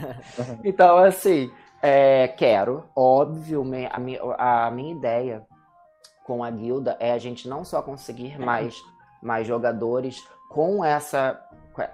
[0.64, 1.50] então, assim,
[1.82, 5.46] é, quero, óbvio, a minha, a minha ideia
[6.24, 8.76] com a guilda é a gente não só conseguir mais,
[9.22, 11.40] mais jogadores com essa,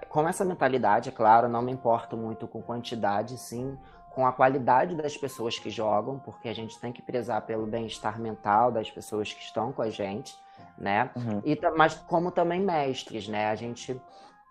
[0.09, 3.77] com essa mentalidade, é claro, não me importo muito com quantidade, sim,
[4.17, 8.19] com a qualidade das pessoas que jogam, porque a gente tem que prezar pelo bem-estar
[8.19, 10.35] mental das pessoas que estão com a gente,
[10.75, 11.11] né?
[11.15, 11.39] Uhum.
[11.45, 13.51] E, mas como também mestres, né?
[13.51, 14.01] A gente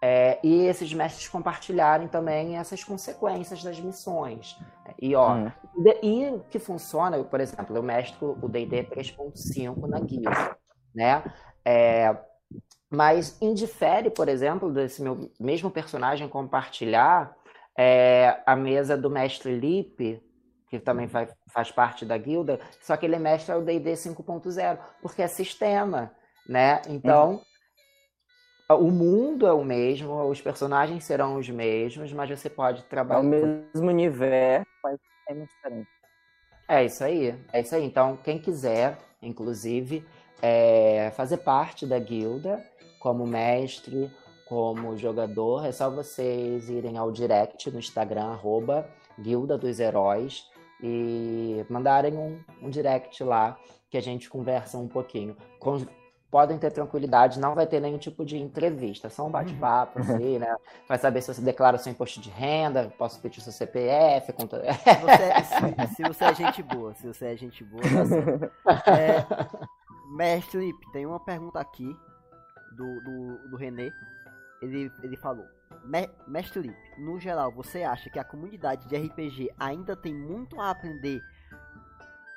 [0.00, 4.56] é, e esses mestres compartilharem também essas consequências das missões.
[5.02, 5.50] E ó, uhum.
[6.00, 10.30] e que funciona, por exemplo, eu mestro o D&D 3.5 na guia,
[10.94, 11.24] né?
[11.64, 12.16] É,
[12.88, 17.35] mas indifere, por exemplo, desse meu mesmo personagem compartilhar
[17.76, 20.22] é, a mesa do mestre Lipe,
[20.68, 24.78] que também faz, faz parte da guilda, só que ele é mestre o D&D 5.0,
[25.00, 26.12] porque é sistema,
[26.48, 26.82] né?
[26.88, 27.42] Então,
[28.70, 28.76] uhum.
[28.78, 33.20] o mundo é o mesmo, os personagens serão os mesmos, mas você pode trabalhar...
[33.20, 35.88] É o mesmo universo, mas é muito diferente.
[36.68, 37.84] É isso aí, é isso aí.
[37.84, 40.04] Então, quem quiser, inclusive,
[40.42, 42.62] é, fazer parte da guilda
[42.98, 44.10] como mestre
[44.46, 50.48] como jogador, é só vocês irem ao direct no Instagram, arroba Guilda dos Heróis,
[50.80, 53.58] e mandarem um, um direct lá
[53.90, 55.36] que a gente conversa um pouquinho.
[55.58, 55.84] Com,
[56.30, 60.14] podem ter tranquilidade, não vai ter nenhum tipo de entrevista, só um bate-papo, uhum.
[60.14, 60.54] assim, né?
[60.88, 64.32] Vai saber se você declara seu imposto de renda, posso pedir seu CPF.
[64.32, 64.62] Conta...
[64.72, 68.90] Se, você, se, se, você é gente boa, se você é gente boa, tá assim.
[69.00, 69.26] é,
[70.16, 71.96] Mestre tem uma pergunta aqui
[72.76, 73.90] do, do, do René
[74.62, 75.46] ele, ele falou:
[76.26, 80.70] Mestre Lip, no geral, você acha que a comunidade de RPG ainda tem muito a
[80.70, 81.22] aprender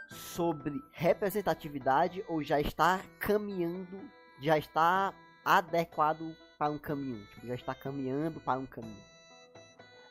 [0.10, 4.00] sobre representatividade ou já está caminhando,
[4.42, 5.14] já está
[5.46, 7.26] adequado para um caminho?
[7.28, 9.10] Tipo, já está caminhando para um caminho?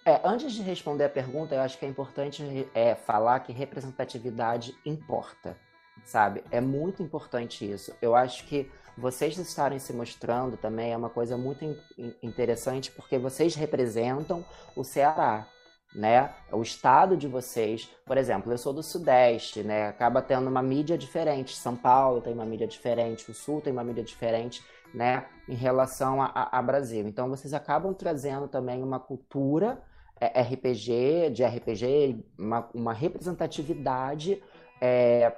[0.05, 4.75] É, antes de responder a pergunta, eu acho que é importante é, falar que representatividade
[4.87, 5.55] importa,
[6.03, 6.43] sabe?
[6.51, 7.95] É muito importante isso.
[8.01, 11.65] Eu acho que vocês estarem se mostrando também é uma coisa muito
[12.23, 15.47] interessante, porque vocês representam o Ceará,
[15.95, 16.35] né?
[16.53, 17.89] O estado de vocês.
[18.05, 19.89] Por exemplo, eu sou do Sudeste, né?
[19.89, 21.57] Acaba tendo uma mídia diferente.
[21.57, 25.27] São Paulo tem uma mídia diferente, o Sul tem uma mídia diferente, né?
[25.49, 27.07] Em relação a, a, a Brasil.
[27.07, 29.81] Então, vocês acabam trazendo também uma cultura
[30.21, 34.43] é, RPG, de RPG, uma, uma representatividade
[34.81, 35.37] é,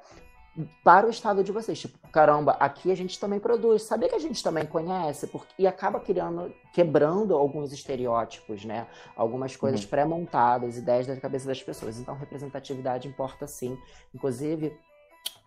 [0.85, 1.79] para o estado de vocês.
[1.79, 3.83] Tipo, caramba, aqui a gente também produz.
[3.83, 5.27] Sabia que a gente também conhece?
[5.27, 8.87] Porque, e acaba criando, quebrando alguns estereótipos, né?
[9.17, 9.89] Algumas coisas uhum.
[9.89, 11.99] pré-montadas, ideias da cabeça das pessoas.
[11.99, 13.77] Então, representatividade importa sim.
[14.15, 14.77] Inclusive,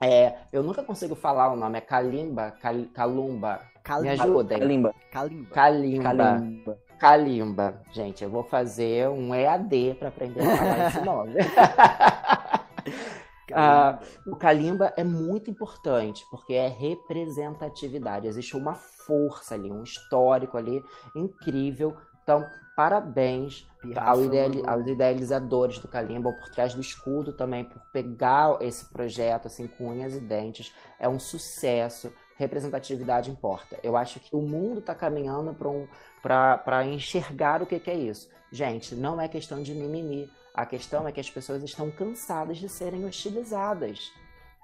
[0.01, 3.61] é, eu nunca consigo falar o nome, é Kalimba, Kal, Kalumba.
[3.83, 4.15] Kalimba.
[4.15, 4.59] Me ajudem.
[4.59, 4.95] Kalimba.
[5.11, 5.49] Kalimba.
[5.53, 6.03] Kalimba.
[6.03, 6.77] Kalimba.
[6.99, 7.81] Kalimba.
[7.91, 11.33] Gente, eu vou fazer um EAD para aprender a falar esse nome.
[13.51, 18.27] Ah, o Kalimba é muito importante, porque é representatividade.
[18.27, 20.83] Existe uma força ali, um histórico ali
[21.15, 21.95] incrível.
[22.23, 28.57] Então, parabéns ao ideali aos idealizadores do Kalimba, por trás do escudo também, por pegar
[28.61, 30.73] esse projeto assim com unhas e dentes.
[30.97, 32.13] É um sucesso.
[32.35, 33.77] Representatividade importa.
[33.83, 38.27] Eu acho que o mundo está caminhando para um, enxergar o que, que é isso.
[38.51, 42.69] Gente, não é questão de mimimi a questão é que as pessoas estão cansadas de
[42.69, 44.11] serem hostilizadas.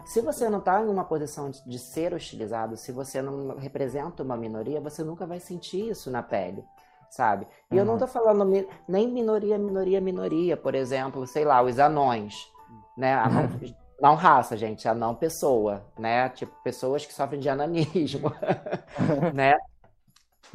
[0.05, 4.37] Se você não está em uma posição de ser hostilizado, se você não representa uma
[4.37, 6.63] minoria, você nunca vai sentir isso na pele,
[7.09, 7.47] sabe?
[7.69, 7.79] E uhum.
[7.79, 8.45] eu não estou falando
[8.87, 12.35] nem minoria, minoria, minoria, por exemplo, sei lá, os anões,
[12.97, 13.13] né?
[13.15, 13.49] Anão,
[13.99, 16.29] não raça, gente, anão pessoa, né?
[16.29, 18.31] Tipo, pessoas que sofrem de ananismo,
[19.33, 19.55] né?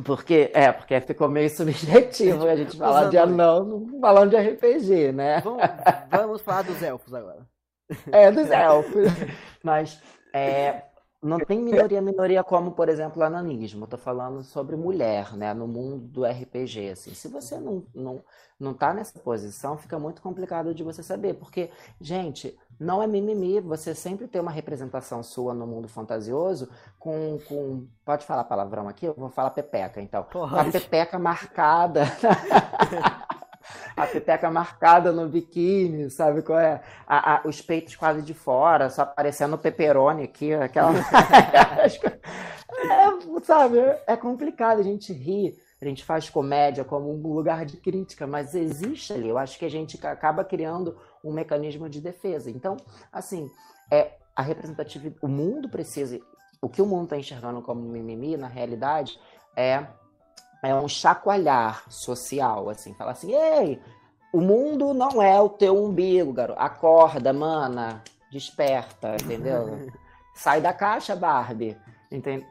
[0.03, 5.41] Porque, é, porque ficou meio subjetivo a gente falar de anão falando de RPG, né?
[5.41, 5.63] Vamos,
[6.11, 7.47] vamos falar dos elfos agora.
[8.11, 9.11] É, dos elfos.
[9.63, 10.01] Mas
[10.33, 10.83] é,
[11.23, 13.85] não tem minoria minoria como, por exemplo, o ananismo.
[13.85, 15.55] Estou falando sobre mulher, né?
[15.55, 17.15] No mundo do RPG, assim.
[17.15, 18.23] Se você não, não,
[18.59, 21.35] não tá nessa posição, fica muito complicado de você saber.
[21.35, 27.39] Porque, gente, não é mimimi, você sempre tem uma representação sua no mundo fantasioso com,
[27.47, 29.07] com pode falar palavrão aqui?
[29.07, 30.25] Eu vou falar pepeca, então.
[30.25, 30.55] Pode.
[30.55, 32.05] A pepeca marcada.
[33.97, 36.83] a pepeca marcada no biquíni, sabe qual é?
[37.07, 40.93] A, a, os peitos quase de fora, só aparecendo o peperoni aqui, aquela...
[41.79, 47.77] é, sabe, é complicado a gente rir a gente faz comédia como um lugar de
[47.77, 49.29] crítica, mas existe ali.
[49.29, 52.51] Eu acho que a gente acaba criando um mecanismo de defesa.
[52.51, 52.77] Então,
[53.13, 53.51] assim,
[53.91, 55.19] é a representatividade.
[55.23, 56.21] O mundo precisa.
[56.61, 59.19] O que o mundo está enxergando como mimimi, na realidade,
[59.57, 59.87] é,
[60.63, 62.95] é um chacoalhar social, assim.
[62.95, 63.81] Falar assim, ei,
[64.33, 66.61] o mundo não é o teu umbigo, garoto.
[66.61, 68.03] Acorda, mana.
[68.33, 69.89] Desperta, entendeu?
[70.35, 71.77] Sai da caixa, Barbie.
[72.11, 72.47] Entende?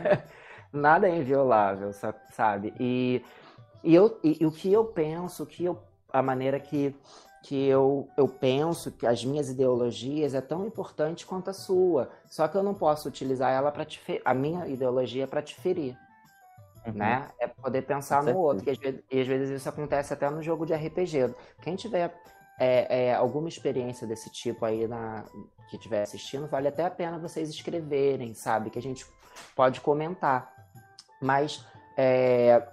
[0.72, 1.92] Nada é inviolável,
[2.30, 2.74] sabe?
[2.80, 3.22] E,
[3.84, 5.78] e, eu, e, e o que eu penso, que eu,
[6.12, 6.96] a maneira que,
[7.42, 12.10] que eu, eu penso que as minhas ideologias é tão importante quanto a sua.
[12.28, 15.98] Só que eu não posso utilizar ela para te a minha ideologia para te ferir.
[16.86, 16.92] Uhum.
[16.94, 17.28] Né?
[17.40, 18.68] É poder pensar no outro.
[18.68, 21.34] E às, vezes, e às, vezes, isso acontece até no jogo de RPG.
[21.60, 22.14] Quem tiver
[22.58, 25.24] é, é, alguma experiência desse tipo aí na,
[25.68, 28.70] que estiver assistindo, vale até a pena vocês escreverem, sabe?
[28.70, 29.04] Que a gente
[29.56, 30.52] pode comentar.
[31.20, 31.64] Mas
[31.96, 32.66] é,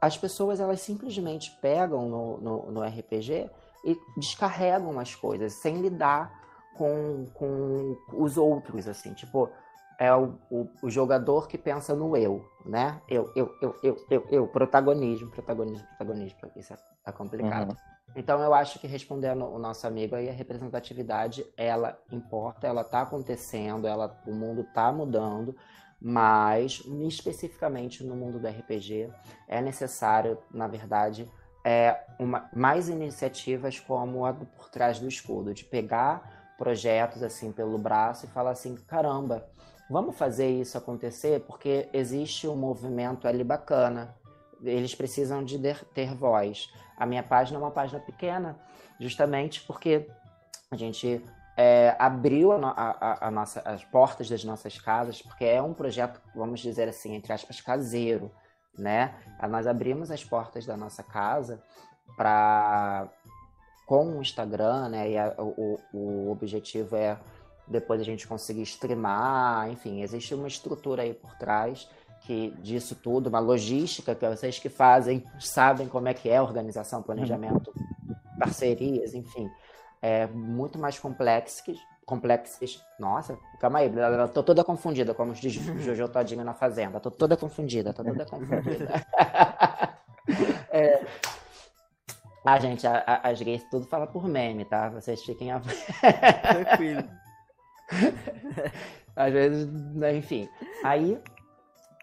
[0.00, 3.50] as pessoas elas simplesmente pegam no, no, no, RPG
[3.84, 6.32] e descarregam as coisas sem lidar
[6.76, 9.50] com, com os outros, assim, tipo,
[9.98, 13.00] é o, o, o, jogador que pensa no eu, né?
[13.08, 17.70] Eu, eu, eu, eu, eu, eu, protagonismo, protagonismo, protagonismo, isso é, é complicado.
[17.70, 17.76] Uhum.
[18.16, 23.02] Então eu acho que respondendo o nosso amigo aí, a representatividade, ela importa, ela tá
[23.02, 25.56] acontecendo, ela, o mundo tá mudando,
[26.00, 29.08] mas especificamente no mundo do RPG
[29.48, 31.30] é necessário, na verdade,
[31.64, 37.52] é uma, mais iniciativas como a do Por Trás do Escudo, de pegar projetos assim
[37.52, 39.48] pelo braço e falar assim, caramba,
[39.90, 44.14] vamos fazer isso acontecer porque existe um movimento ali bacana,
[44.62, 45.58] eles precisam de
[45.92, 46.70] ter voz.
[46.96, 48.56] A minha página é uma página pequena,
[49.00, 50.08] justamente porque
[50.70, 51.24] a gente
[51.56, 56.20] é, abriu a, a, a nossa, as portas das nossas casas, porque é um projeto,
[56.34, 58.30] vamos dizer assim, entre aspas, caseiro,
[58.76, 59.14] né?
[59.48, 61.62] Nós abrimos as portas da nossa casa
[62.16, 63.08] para
[63.86, 65.10] com o Instagram, né?
[65.10, 67.18] E a, o, o objetivo é
[67.66, 71.88] depois a gente conseguir streamar, enfim, existe uma estrutura aí por trás
[72.22, 77.02] que disso tudo, uma logística que vocês que fazem sabem como é que é organização,
[77.02, 77.72] planejamento,
[78.38, 79.50] parcerias, enfim
[80.02, 82.82] é, muito mais complexos, complexos.
[82.98, 83.90] Nossa, calma aí,
[84.32, 87.00] tô toda confundida, como diz Jojo Todinho na Fazenda.
[87.00, 89.06] Tô toda confundida, tô toda confundida.
[90.70, 91.04] é...
[92.44, 94.88] Ah, gente, a, a, as gays tudo fala por meme, tá?
[94.88, 95.60] Vocês fiquem a...
[96.42, 97.08] Tranquilo.
[99.14, 100.48] Às vezes, né, enfim.
[100.82, 101.20] Aí,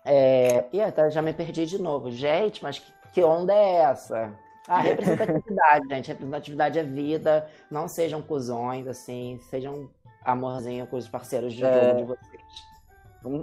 [0.06, 0.66] é...
[0.72, 2.10] e até já me perdi de novo.
[2.10, 4.34] Gente, mas que, que onda é essa?
[4.70, 6.08] A representatividade, gente.
[6.10, 7.50] Representatividade é vida.
[7.72, 9.40] Não sejam cuzões, assim.
[9.50, 9.90] Sejam
[10.24, 11.90] amorzinho com os parceiros de é...
[11.90, 12.70] jogo de vocês.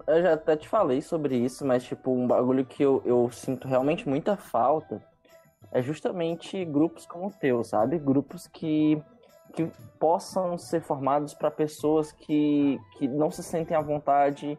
[0.06, 3.68] Eu já até te falei sobre isso, mas, tipo, um bagulho que eu, eu sinto
[3.68, 5.02] realmente muita falta
[5.70, 7.98] é justamente grupos como o teu, sabe?
[7.98, 9.02] Grupos que,
[9.52, 14.58] que possam ser formados para pessoas que, que não se sentem à vontade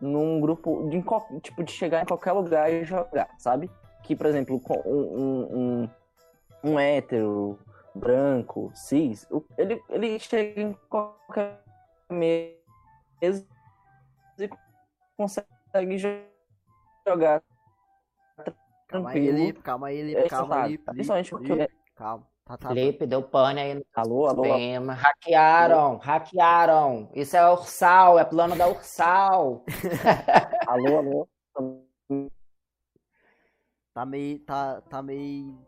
[0.00, 1.02] num grupo, de,
[1.40, 3.70] tipo, de chegar em qualquer lugar e jogar, sabe?
[4.02, 5.88] Que, por exemplo, um, um, um
[6.78, 7.58] hétero,
[7.94, 11.62] branco, cis, ele, ele chega em qualquer
[12.10, 13.46] mesa
[14.38, 14.50] e
[15.16, 15.98] consegue
[17.06, 17.42] jogar
[18.88, 20.84] Calma aí, Lipe, calma aí, Lipe, calma, Lipe.
[20.84, 21.68] Principalmente porque...
[21.96, 22.26] Calma.
[22.44, 24.92] Tá, tá, Felipe, deu pane aí no alô, alô, alô.
[24.92, 27.10] Hackearam, hackearam.
[27.14, 29.64] Isso é Ursal, é plano da Ursal.
[30.68, 31.28] alô, alô.
[33.94, 35.58] Tá meio, tá, tá meio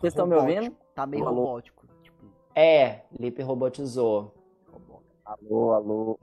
[0.00, 0.74] vocês estão me ouvindo?
[0.94, 1.44] Tá meio alô.
[1.44, 1.86] robótico.
[2.02, 2.26] Tipo...
[2.54, 4.34] É, Lipe robotizou.
[5.24, 6.18] Alô, alô.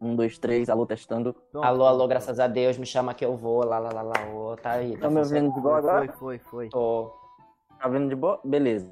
[0.00, 1.34] Um, dois, três, alô, testando.
[1.50, 3.64] Pronto, alô, alô, graças a Deus, me chama que eu vou.
[3.64, 4.94] Lá, lá, lá, lá, ô, tá aí.
[4.94, 6.12] Tá, tá me ouvindo de boa agora?
[6.12, 6.68] Foi, foi, foi.
[6.68, 7.12] Tô.
[7.78, 8.40] Tá ouvindo de boa?
[8.44, 8.90] Beleza.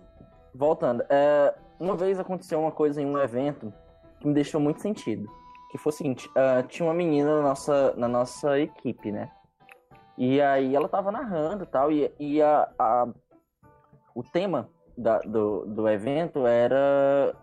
[0.53, 1.05] Voltando.
[1.09, 3.73] É, uma vez aconteceu uma coisa em um evento
[4.21, 5.31] que me deixou muito sentido.
[5.71, 9.31] Que foi o seguinte, uh, tinha uma menina na nossa, na nossa equipe, né?
[10.19, 13.09] E aí ela tava narrando e tal, e, e a, a
[14.17, 17.37] o tema da, do, do evento era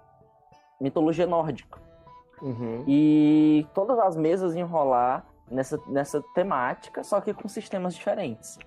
[0.82, 1.80] mitologia nórdica.
[2.42, 2.84] Uhum.
[2.88, 8.58] E todas as mesas iam rolar nessa, nessa temática, só que com sistemas diferentes.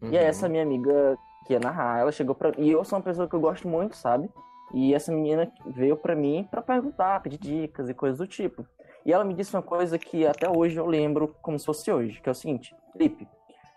[0.00, 0.12] Uhum.
[0.12, 3.04] E aí essa minha amiga que ia narrar, ela chegou pra E eu sou uma
[3.04, 4.30] pessoa que eu gosto muito, sabe?
[4.72, 8.64] E essa menina veio para mim para perguntar, pedir dicas e coisas do tipo.
[9.04, 12.20] E ela me disse uma coisa que até hoje eu lembro como se fosse hoje,
[12.20, 13.26] que é o seguinte, Felipe,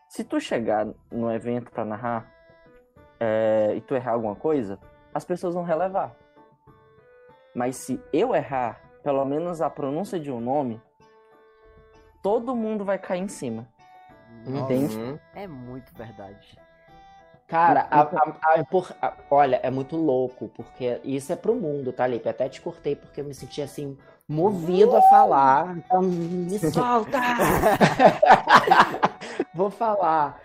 [0.08, 2.41] se tu chegar no evento para narrar
[3.22, 4.80] é, e tu errar alguma coisa,
[5.14, 6.16] as pessoas vão relevar.
[7.54, 10.82] Mas se eu errar, pelo menos a pronúncia de um nome,
[12.24, 13.68] todo mundo vai cair em cima.
[14.48, 14.98] Entende?
[14.98, 15.20] Uhum.
[15.36, 16.58] É muito verdade.
[17.48, 21.92] Cara, a- a- a impor- a- olha, é muito louco, porque isso é pro mundo,
[21.92, 22.28] tá, Lipe?
[22.30, 23.98] Até te cortei porque eu me senti assim,
[24.32, 25.78] movido a falar.
[25.78, 27.20] Então, me solta!
[29.54, 30.42] Vou falar.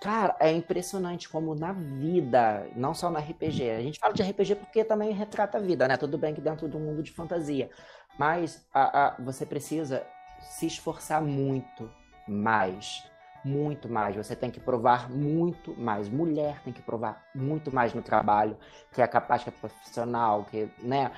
[0.00, 4.54] Cara, é impressionante como na vida, não só na RPG, a gente fala de RPG
[4.56, 5.96] porque também retrata a vida, né?
[5.96, 7.70] Tudo bem que dentro do mundo de fantasia.
[8.18, 10.04] Mas a- a- você precisa
[10.40, 11.90] se esforçar muito
[12.26, 13.04] mais
[13.46, 14.16] muito mais.
[14.16, 16.08] Você tem que provar muito mais.
[16.08, 18.56] Mulher tem que provar muito mais no trabalho,
[18.92, 21.12] que é capaz, que é profissional, que, né?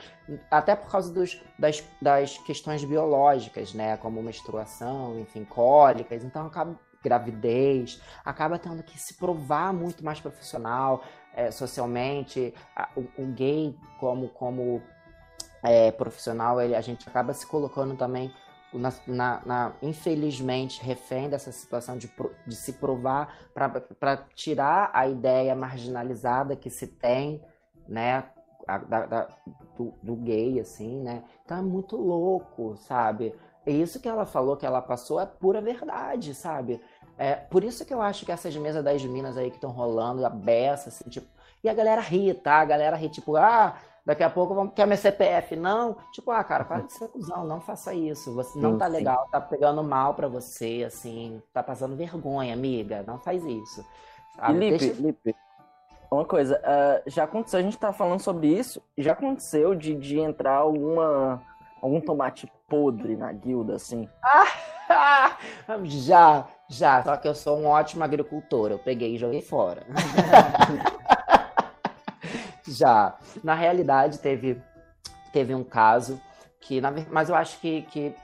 [0.50, 3.96] Até por causa dos, das, das questões biológicas, né?
[3.96, 6.22] Como menstruação, enfim, cólicas.
[6.22, 11.02] Então, acaba gravidez, acaba tendo que se provar muito mais profissional,
[11.34, 12.52] é, socialmente.
[12.94, 14.82] O, o gay, como, como
[15.62, 18.32] é, profissional, ele, a gente acaba se colocando também
[18.72, 22.10] na, na- na- infelizmente, refém dessa situação de,
[22.46, 27.42] de se provar para tirar a ideia marginalizada que se tem,
[27.88, 28.24] né,
[28.66, 29.28] a- da- da-
[29.76, 31.22] do, do gay, assim, né?
[31.44, 33.34] Então é muito louco, sabe?
[33.66, 36.80] E isso que ela falou, que ela passou, é pura verdade, sabe?
[37.16, 40.24] É, por isso que eu acho que essas mesas das minas aí que estão rolando,
[40.24, 41.26] a beça, assim, tipo.
[41.62, 42.60] E a galera ri, tá?
[42.60, 43.76] A galera ri, tipo, ah,
[44.08, 45.54] daqui a pouco vamos quer meu CPF.
[45.54, 48.34] Não, tipo, ah, cara, para de ser cuzão, não faça isso.
[48.34, 48.92] Você não Sim, tá sim.
[48.92, 53.04] legal, tá pegando mal pra você, assim, tá passando vergonha, amiga.
[53.06, 53.82] Não faz isso.
[53.82, 54.58] E sabe?
[54.58, 55.36] Lipe, Deixa- Lipe,
[56.10, 60.18] uma coisa, ah, já aconteceu, a gente tá falando sobre isso, já aconteceu de, de
[60.18, 61.42] entrar alguma,
[61.82, 64.08] algum tomate podre na guilda, assim?
[65.84, 67.02] já, já.
[67.02, 68.70] Só que eu sou um ótimo agricultor.
[68.70, 69.82] Eu peguei e joguei fora.
[72.68, 73.16] já.
[73.42, 74.60] Na realidade, teve,
[75.32, 76.20] teve um caso
[76.60, 78.14] que, na, mas eu acho que, que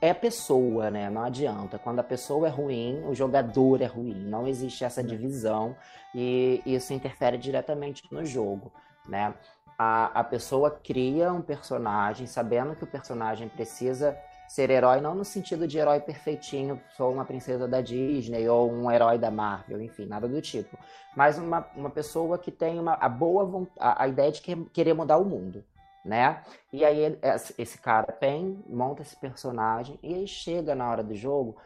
[0.00, 1.10] é pessoa, né?
[1.10, 1.78] Não adianta.
[1.78, 4.14] Quando a pessoa é ruim, o jogador é ruim.
[4.14, 5.76] Não existe essa divisão
[6.14, 8.72] e isso interfere diretamente no jogo,
[9.08, 9.34] né?
[9.78, 14.16] A, a pessoa cria um personagem sabendo que o personagem precisa
[14.48, 18.90] ser herói, não no sentido de herói perfeitinho, sou uma princesa da Disney ou um
[18.90, 20.76] herói da Marvel, enfim, nada do tipo.
[21.16, 24.94] Mas uma, uma pessoa que tem uma, a boa a, a ideia de que- querer
[24.94, 25.64] mudar o mundo,
[26.04, 26.42] né?
[26.72, 31.02] E aí ele- esse esse cara tem, monta esse personagem e aí chega na hora
[31.04, 31.56] do jogo,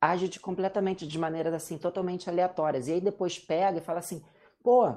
[0.00, 2.88] age de completamente de maneiras assim totalmente aleatórias.
[2.88, 4.22] E aí depois pega e fala assim,
[4.62, 4.94] pô,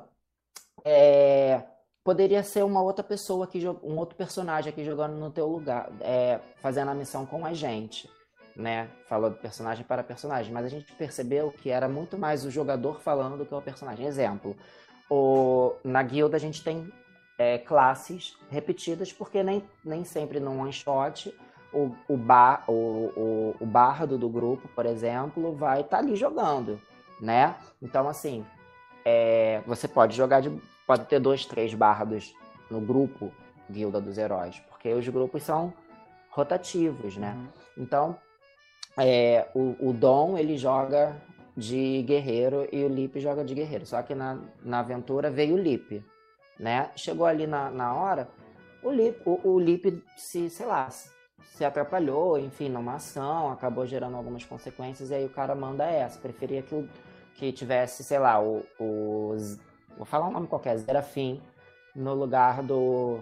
[0.86, 1.64] é,
[2.04, 6.39] poderia ser uma outra pessoa aqui, um outro personagem aqui jogando no teu lugar, é,
[6.62, 8.10] fazendo a missão com a gente,
[8.56, 8.89] né?
[9.08, 13.02] Falou do personagem para personagem, mas a gente percebeu que era muito mais o jogador
[13.02, 14.06] falando do que o personagem.
[14.06, 14.56] Exemplo,
[15.10, 16.92] o, na guilda a gente tem
[17.38, 21.34] é, classes repetidas, porque nem, nem sempre num one shot
[21.74, 26.80] o, o, bar, o, o, o bardo do grupo, por exemplo, vai estar ali jogando,
[27.20, 27.56] né?
[27.82, 28.46] Então, assim,
[29.04, 30.50] é, você pode jogar de.
[30.86, 32.36] Pode ter dois, três bardos
[32.69, 33.32] no grupo
[33.69, 35.74] Guilda dos Heróis, porque os grupos são
[36.30, 37.34] rotativos, né?
[37.36, 37.84] Uhum.
[37.84, 38.17] Então,
[38.98, 41.15] é, o, o Dom ele joga
[41.56, 43.86] de guerreiro e o Lipe joga de guerreiro.
[43.86, 46.04] Só que na, na aventura veio o Lipe,
[46.60, 46.91] né?
[46.96, 48.28] Chegou ali na, na hora,
[48.82, 54.17] o Lipe, o, o Lipe se, sei lá, se atrapalhou, enfim, numa ação, acabou gerando
[54.17, 56.19] algumas consequências, e aí o cara manda essa.
[56.19, 56.89] Preferia que, o,
[57.36, 59.36] que tivesse, sei lá, o, o.
[59.98, 61.42] Vou falar um nome qualquer, Zerafim,
[61.96, 63.20] no lugar do.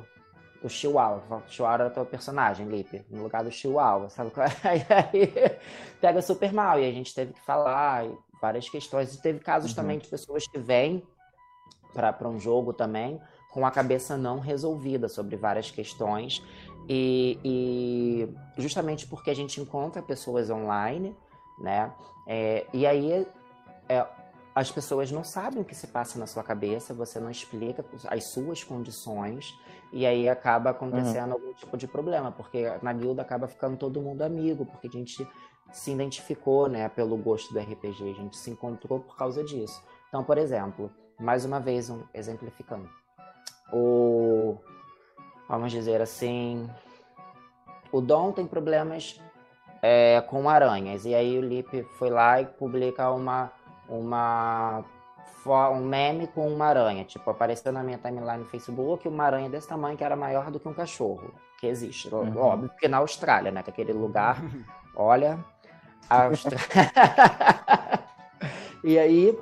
[0.61, 1.41] Do Chihuahua.
[1.47, 3.03] Chihuahua era teu personagem, Lipe.
[3.09, 4.31] No lugar do Chihuahua, sabe?
[4.37, 4.45] é?
[4.69, 5.57] Aí, aí
[5.99, 6.79] pega super mal.
[6.79, 9.15] E a gente teve que falar e várias questões.
[9.15, 9.75] E teve casos Uhum.
[9.75, 11.01] também de pessoas que vêm
[11.93, 13.19] para um jogo também
[13.51, 16.43] com a cabeça não resolvida sobre várias questões.
[16.87, 21.15] E, e justamente porque a gente encontra pessoas online,
[21.59, 21.91] né?
[22.27, 23.25] É, e aí
[23.89, 24.05] é,
[24.53, 28.25] as pessoas não sabem o que se passa na sua cabeça, você não explica as
[28.25, 29.57] suas condições,
[29.93, 34.21] e aí acaba acontecendo algum tipo de problema, porque na guilda acaba ficando todo mundo
[34.21, 35.27] amigo, porque a gente
[35.71, 39.81] se identificou, né, pelo gosto do RPG, a gente se encontrou por causa disso.
[40.09, 42.89] Então, por exemplo, mais uma vez um, exemplificando,
[43.71, 44.57] o
[45.47, 46.69] vamos dizer assim,
[47.91, 49.21] o Dom tem problemas
[49.81, 53.51] é, com aranhas, e aí o Lipe foi lá e publica uma
[53.99, 54.83] uma
[55.73, 59.67] um meme com uma aranha, tipo, apareceu na minha timeline no Facebook uma aranha desse
[59.67, 62.37] tamanho que era maior do que um cachorro, que existe, Uhum.
[62.37, 64.37] óbvio, porque na Austrália, né, que é aquele lugar,
[64.95, 65.43] olha,
[66.07, 66.59] a Austrália.
[68.83, 69.37] e aí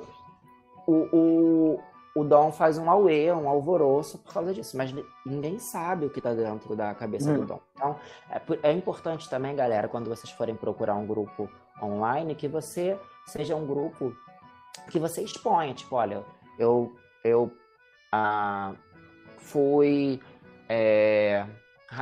[0.86, 1.80] o, o-
[2.16, 4.92] o Dom faz um auê, um alvoroço por causa disso, mas
[5.24, 7.60] ninguém sabe o que está dentro da cabeça do Dom.
[7.74, 7.96] Então,
[8.30, 11.48] é, é, importante também, galera, quando vocês forem procurar um grupo
[11.80, 14.12] online, que você seja um grupo
[14.90, 16.24] que você exponha, tipo, olha,
[16.58, 17.52] eu, eu
[18.12, 18.72] ah,
[19.38, 20.20] fui,
[20.68, 21.46] é,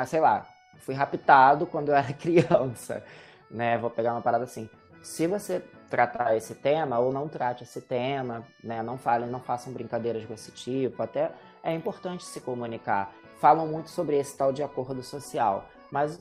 [0.06, 0.46] sei lá,
[0.78, 3.04] fui raptado quando eu era criança,
[3.50, 3.78] né?
[3.78, 4.68] Vou pegar uma parada assim.
[5.02, 8.82] Se você tratar esse tema ou não trate esse tema, né?
[8.82, 11.02] Não falem, não façam brincadeiras com esse tipo.
[11.02, 11.30] Até
[11.62, 13.12] é importante se comunicar.
[13.40, 16.20] Falam muito sobre esse tal de acordo social, mas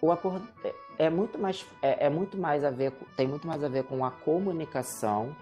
[0.00, 3.62] o acordo é, é muito mais é, é, muito mais a ver tem muito mais
[3.64, 5.34] a ver com a comunicação,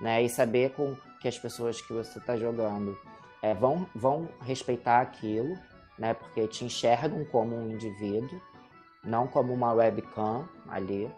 [0.00, 0.22] né?
[0.22, 2.98] E saber com que as pessoas que você está jogando
[3.42, 5.56] é, vão vão respeitar aquilo,
[5.98, 6.14] né?
[6.14, 8.40] Porque te enxergam como um indivíduo,
[9.04, 11.10] não como uma webcam ali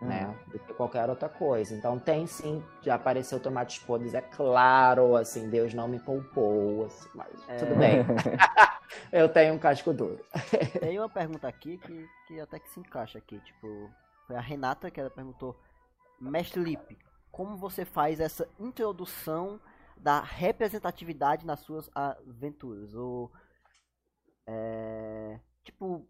[0.00, 0.26] né?
[0.26, 0.52] Uhum.
[0.52, 1.74] Do que qualquer outra coisa.
[1.74, 7.08] Então tem sim, já apareceu tomates podres, é claro, assim, Deus não me poupou, assim,
[7.14, 7.56] mas é...
[7.56, 8.04] tudo bem.
[9.12, 10.24] eu tenho um casco duro.
[10.80, 13.90] tem uma pergunta aqui que, que até que se encaixa aqui, tipo,
[14.26, 15.58] foi a Renata que ela perguntou,
[16.20, 16.98] Mestre Lipe,
[17.36, 19.60] como você faz essa introdução
[19.94, 22.94] da representatividade nas suas aventuras?
[22.94, 23.30] Ou,
[24.46, 26.08] é, tipo,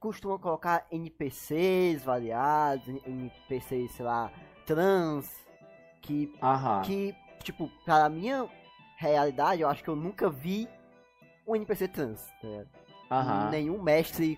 [0.00, 4.32] costumam colocar NPCs variados, NPCs, sei lá,
[4.66, 5.32] trans,
[6.02, 6.82] que, Aham.
[6.82, 8.50] que tipo, para minha
[8.96, 10.68] realidade, eu acho que eu nunca vi
[11.46, 12.34] um NPC trans.
[13.08, 14.36] Tá Nenhum mestre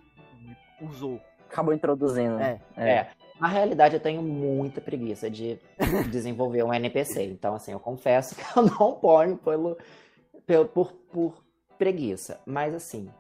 [0.83, 1.19] usou.
[1.47, 2.39] Acabou introduzindo.
[2.39, 2.61] É.
[2.77, 2.91] é.
[2.91, 3.11] é.
[3.41, 5.59] Na realidade, eu tenho muita preguiça de
[6.11, 7.25] desenvolver um NPC.
[7.25, 9.79] Então, assim, eu confesso que eu não ponho pelo,
[10.47, 11.43] pelo por, por
[11.79, 12.39] preguiça.
[12.45, 13.11] Mas, assim,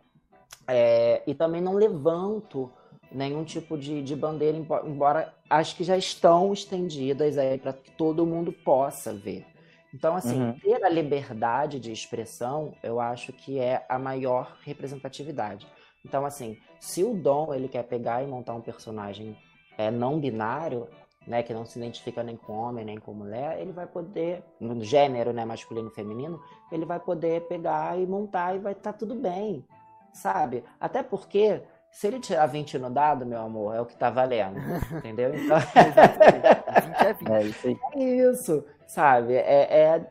[0.68, 2.70] é, e também não levanto
[3.10, 8.26] nenhum tipo de, de bandeira, embora acho que já estão estendidas aí para que todo
[8.26, 9.46] mundo possa ver.
[9.92, 10.52] Então, assim, uhum.
[10.52, 15.66] ter a liberdade de expressão, eu acho que é a maior representatividade.
[16.04, 19.36] Então, assim, se o Dom ele quer pegar e montar um personagem
[19.80, 20.88] é, não binário,
[21.26, 24.82] né, que não se identifica nem com homem nem com mulher, ele vai poder, no
[24.82, 26.40] gênero, né, masculino e feminino,
[26.72, 29.64] ele vai poder pegar e montar e vai estar tá tudo bem
[30.12, 30.64] sabe?
[30.80, 31.62] Até porque
[31.92, 34.58] se ele tirar 20 no dado, meu amor, é o que tá valendo.
[34.98, 35.32] Entendeu?
[35.32, 35.56] Então...
[35.58, 37.30] 20 é 20.
[37.30, 37.78] É isso, aí.
[37.94, 39.34] é isso sabe?
[39.34, 40.10] É, é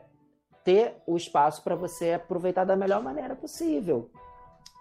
[0.64, 4.10] ter o espaço para você aproveitar da melhor maneira possível.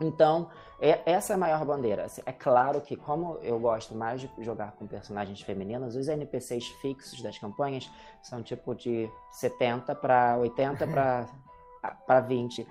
[0.02, 0.50] Então,
[0.82, 2.06] é, essa é a maior bandeira.
[2.06, 6.68] Assim, é claro que, como eu gosto mais de jogar com personagens femininas, os NPCs
[6.82, 7.90] fixos das campanhas
[8.22, 12.68] são tipo de 70 para 80 para 20.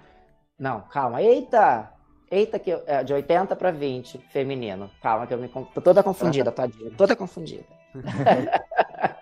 [0.59, 1.23] Não, calma.
[1.23, 1.93] Eita!
[2.31, 4.91] Eita, que eu, é, de 80 para 20, feminino.
[5.03, 6.91] Calma, que eu me tô toda confundida, tadinha.
[6.97, 7.65] Toda confundida.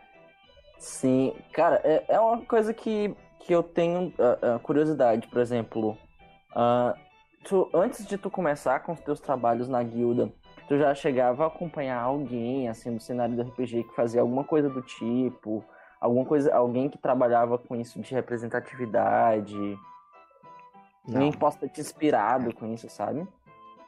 [0.79, 5.97] Sim, cara, é, é uma coisa que, que eu tenho uh, uh, curiosidade, por exemplo.
[6.53, 7.06] Uh,
[7.47, 10.33] tu, antes de tu começar com os teus trabalhos na guilda,
[10.69, 14.69] tu já chegava a acompanhar alguém, assim, do cenário do RPG que fazia alguma coisa
[14.69, 15.65] do tipo,
[16.01, 19.79] alguma coisa, alguém que trabalhava com isso de representatividade,
[21.07, 21.21] não.
[21.21, 23.27] Nem possa ter te inspirado com isso, sabe?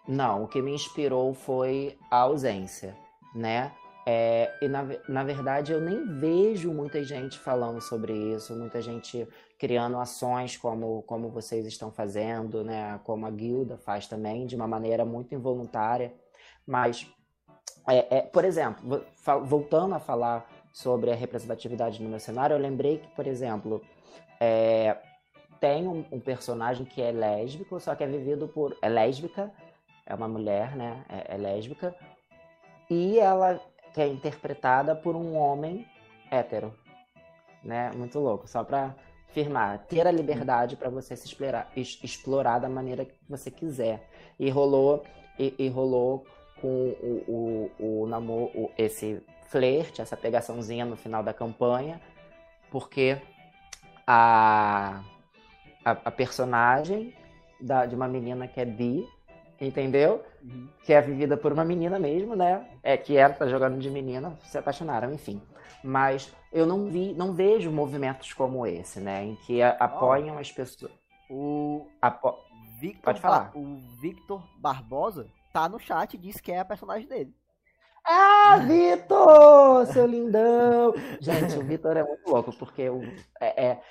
[0.07, 2.97] Não, o que me inspirou foi a ausência,
[3.35, 3.73] né?
[4.11, 9.29] É, e na, na verdade eu nem vejo muita gente falando sobre isso, muita gente
[9.59, 12.99] criando ações como, como vocês estão fazendo, né?
[13.05, 16.15] Como a guilda faz também, de uma maneira muito involuntária.
[16.67, 17.07] Mas,
[17.87, 19.05] é, é, por exemplo,
[19.45, 23.83] voltando a falar sobre a representatividade no meu cenário, eu lembrei que, por exemplo,
[24.41, 24.97] é,
[25.61, 28.75] tem um, um, personagem que é lésbico, só que é vivido por.
[28.81, 29.53] É lésbica,
[30.07, 31.05] é uma mulher, né?
[31.11, 31.95] É, é lésbica.
[32.89, 33.61] E ela
[33.99, 35.85] que é interpretada por um homem
[36.31, 36.73] hétero.
[37.65, 37.91] Né?
[37.97, 38.47] Muito louco.
[38.47, 38.95] Só pra
[39.33, 39.87] firmar.
[39.89, 44.09] Ter a liberdade para você se explorar, explorar da maneira que você quiser.
[44.39, 45.03] E rolou,
[45.37, 46.25] e, e rolou
[46.61, 52.01] com o, o, o namoro, esse flerte, essa pegaçãozinha no final da campanha,
[52.71, 53.21] porque
[54.07, 55.03] a
[55.85, 57.15] a, a personagem
[57.61, 59.05] da, de uma menina que é bi,
[59.61, 60.25] entendeu?
[60.43, 60.69] Uhum.
[60.85, 62.67] Que é vivida por uma menina mesmo, né?
[62.83, 65.41] É que ela tá jogando de menina, se apaixonaram, enfim.
[65.83, 69.25] Mas eu não vi, não vejo movimentos como esse, né?
[69.25, 70.93] Em que a, apoiam oh, as pessoas.
[71.31, 72.35] O Apo...
[72.81, 73.51] Victor Pode falar.
[73.53, 73.59] Ba...
[73.59, 77.35] O Victor Barbosa tá no chat e disse que é a personagem dele.
[78.05, 79.87] Ah, Vitor!
[79.87, 80.95] Seu lindão!
[81.21, 83.03] Gente, o Vitor é muito louco, porque o,
[83.41, 83.83] é, é,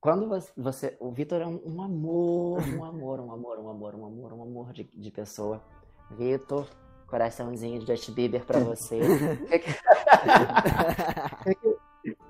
[0.00, 0.96] quando você.
[1.00, 4.42] O Vitor é um, um, amor, um amor, um amor, um amor, um amor, um
[4.42, 5.62] amor de, de pessoa.
[6.10, 6.66] Vitor,
[7.06, 9.00] coraçãozinho de Justin Bieber pra você.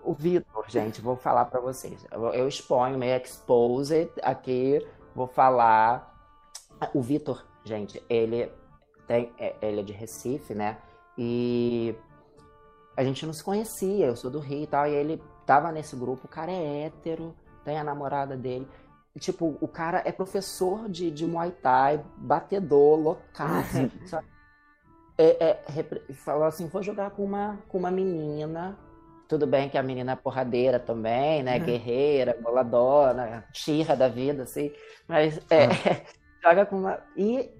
[0.02, 2.06] o Vitor, gente, vou falar para vocês.
[2.10, 6.16] Eu, eu exponho meio exposed aqui, vou falar.
[6.94, 8.50] O Vitor, gente, ele
[9.06, 10.78] tem, é, ele é de Recife, né?
[11.16, 11.94] E
[12.96, 15.96] a gente não se conhecia, eu sou do Rio e tal, e ele tava nesse
[15.96, 17.34] grupo, o cara é hétero,
[17.68, 18.66] tem a namorada dele.
[19.18, 23.90] Tipo, o cara é professor de, de Muay Thai, batedor, loucaço.
[25.18, 28.78] é, é, falou assim, vou jogar com uma, com uma menina.
[29.28, 31.58] Tudo bem que a menina é porradeira também, né?
[31.58, 31.64] Uhum.
[31.66, 34.72] Guerreira, boladona, xirra da vida, assim.
[35.06, 35.72] Mas é, uhum.
[36.42, 37.00] joga com uma...
[37.14, 37.50] E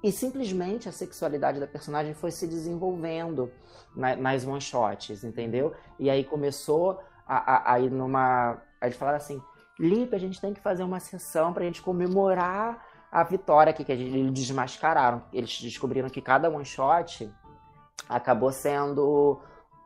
[0.00, 3.50] e simplesmente a sexualidade da personagem foi se desenvolvendo
[3.96, 5.74] na, nas one shots, entendeu?
[5.98, 8.62] E aí começou a, a, a ir numa.
[8.80, 9.42] Aí eles falaram assim:
[9.78, 13.92] Lipe, a gente tem que fazer uma sessão pra gente comemorar a vitória aqui, que
[13.92, 15.22] eles desmascararam.
[15.32, 17.30] Eles descobriram que cada one shot
[18.08, 19.40] acabou sendo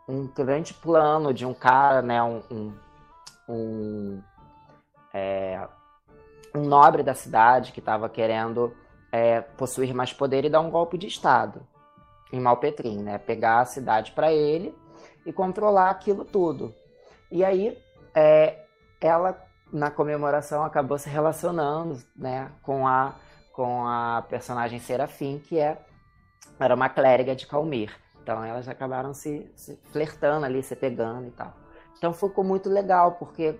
[0.09, 2.22] um grande plano de um cara, né?
[2.22, 2.74] Um, um,
[3.49, 4.22] um,
[5.12, 5.68] é,
[6.55, 8.74] um nobre da cidade que estava querendo
[9.11, 11.66] é, possuir mais poder e dar um golpe de Estado
[12.32, 13.18] em Malpetrim, né?
[13.18, 14.74] Pegar a cidade para ele
[15.24, 16.74] e controlar aquilo tudo.
[17.30, 17.78] E aí,
[18.14, 18.62] é,
[19.03, 19.36] ela,
[19.72, 23.14] na comemoração, acabou se relacionando né, com, a,
[23.53, 25.78] com a personagem Serafim, que é,
[26.59, 27.94] era uma clériga de Calmir.
[28.22, 31.53] Então, elas acabaram se, se flertando ali, se pegando e tal.
[31.98, 33.59] Então, ficou muito legal, porque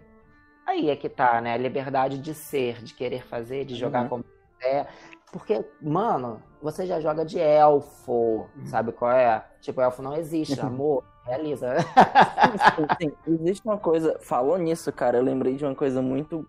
[0.67, 1.55] aí é que tá, né?
[1.55, 4.09] A liberdade de ser, de querer fazer, de jogar uhum.
[4.09, 4.25] como
[4.59, 4.89] quiser.
[5.33, 8.67] Porque, mano, você já joga de elfo, uhum.
[8.67, 9.45] sabe qual é?
[9.61, 11.77] Tipo, elfo não existe, amor, realiza.
[12.99, 16.49] Sim, sim, Existe uma coisa, falou nisso, cara, eu lembrei de uma coisa muito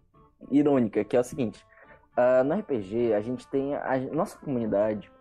[0.49, 1.65] irônica, que é o seguinte.
[2.17, 3.75] Uh, no RPG, a gente tem.
[3.75, 5.11] A nossa comunidade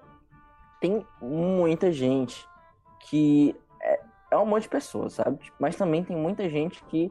[0.80, 2.46] tem muita gente
[3.00, 4.00] que é,
[4.32, 5.38] é um monte de pessoas, sabe?
[5.58, 7.10] Mas também tem muita gente que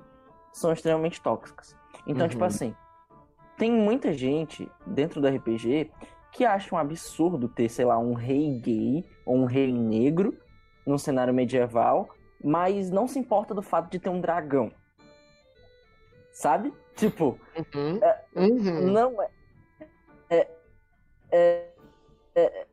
[0.51, 1.75] são extremamente tóxicas.
[2.05, 2.49] Então, tipo uhum.
[2.49, 2.75] tipo assim,
[3.57, 5.89] tem muita gente dentro do RPG
[6.31, 10.37] que acha um absurdo ter, sei lá, um rei gay ou um rei negro
[10.85, 12.09] num cenário medieval,
[12.43, 14.71] mas não se importa do fato de ter um dragão.
[16.31, 16.73] Sabe?
[16.95, 17.99] Tipo, uhum.
[18.03, 18.91] É, uhum.
[18.91, 19.29] não é.
[20.29, 20.47] É.
[21.31, 21.67] É.
[22.35, 22.67] é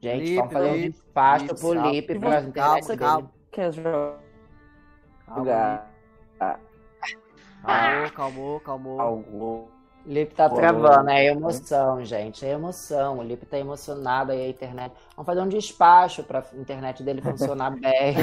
[0.00, 4.20] Gente, estão fazendo um despacho pro Lipe pra internet calma, Quer jogar?
[7.62, 8.96] Calmou, calmou, calmou.
[8.98, 9.73] calmou.
[10.04, 12.44] O Lipe tá travando, é emoção, gente.
[12.44, 13.18] É emoção.
[13.18, 14.94] O Lipe tá emocionado aí a internet.
[15.16, 18.14] Vamos fazer um despacho pra internet dele funcionar bem.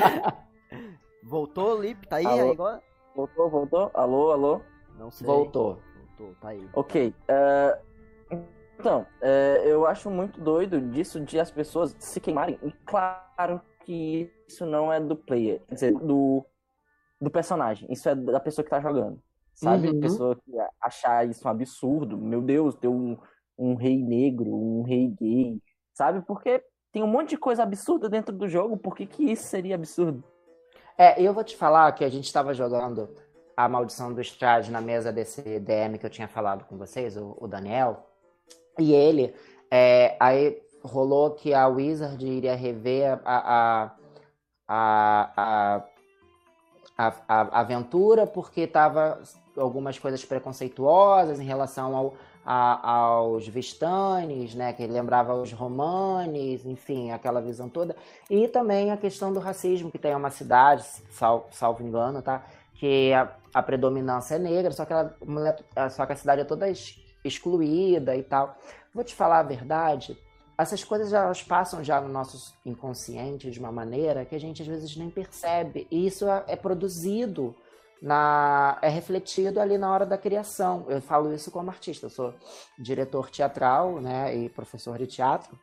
[1.22, 2.06] voltou, Lipe?
[2.06, 2.82] Tá aí, aí agora?
[3.14, 3.90] Voltou, voltou?
[3.92, 4.60] Alô, alô?
[4.98, 5.26] Não sei.
[5.26, 5.78] Voltou.
[6.16, 6.66] Voltou, tá aí.
[6.72, 7.14] Ok.
[7.28, 8.38] Uh,
[8.78, 12.58] então, uh, eu acho muito doido disso de as pessoas se queimarem.
[12.62, 16.44] E claro que isso não é do player, quer dizer, do,
[17.20, 17.86] do personagem.
[17.92, 19.20] Isso é da pessoa que tá jogando.
[19.54, 19.88] Sabe?
[19.88, 20.00] Uhum.
[20.00, 22.18] Pessoa que achar isso um absurdo.
[22.18, 23.16] Meu Deus, ter um,
[23.58, 25.60] um rei negro, um rei gay.
[25.92, 26.22] Sabe?
[26.22, 28.76] Porque tem um monte de coisa absurda dentro do jogo.
[28.76, 30.22] Por que, que isso seria absurdo?
[30.96, 33.08] É, eu vou te falar que a gente estava jogando
[33.56, 37.36] a Maldição do Strade na mesa desse DM que eu tinha falado com vocês, o,
[37.40, 38.06] o Daniel.
[38.78, 39.34] E ele,
[39.70, 43.96] é, aí rolou que a Wizard iria rever a, a,
[44.68, 45.84] a, a,
[46.98, 49.20] a, a aventura porque estava
[49.56, 57.10] algumas coisas preconceituosas em relação ao, a, aos Vistanes, né, que lembrava os Romanes, enfim,
[57.10, 57.96] aquela visão toda.
[58.28, 62.44] E também a questão do racismo, que tem uma cidade, sal, salvo engano, tá,
[62.74, 65.16] que a, a predominância é negra, só que, ela,
[65.90, 66.66] só que a cidade é toda
[67.24, 68.56] excluída e tal.
[68.92, 70.16] Vou te falar a verdade,
[70.56, 74.68] essas coisas elas passam já no nosso inconsciente de uma maneira que a gente às
[74.68, 75.86] vezes nem percebe.
[75.90, 77.54] E isso é, é produzido
[78.04, 80.84] na, é refletido ali na hora da criação.
[80.90, 82.34] Eu falo isso como artista, eu sou
[82.78, 85.58] diretor teatral né, e professor de teatro.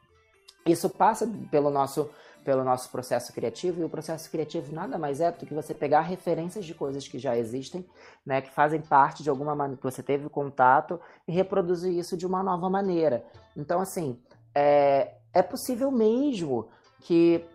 [0.65, 2.09] Isso passa pelo nosso,
[2.43, 6.01] pelo nosso processo criativo, e o processo criativo nada mais é do que você pegar
[6.01, 7.87] referências de coisas que já existem,
[8.25, 12.25] né, que fazem parte de alguma maneira, que você teve contato, e reproduzir isso de
[12.25, 13.23] uma nova maneira.
[13.55, 14.19] Então, assim,
[14.55, 16.69] é, é possível mesmo
[17.01, 17.45] que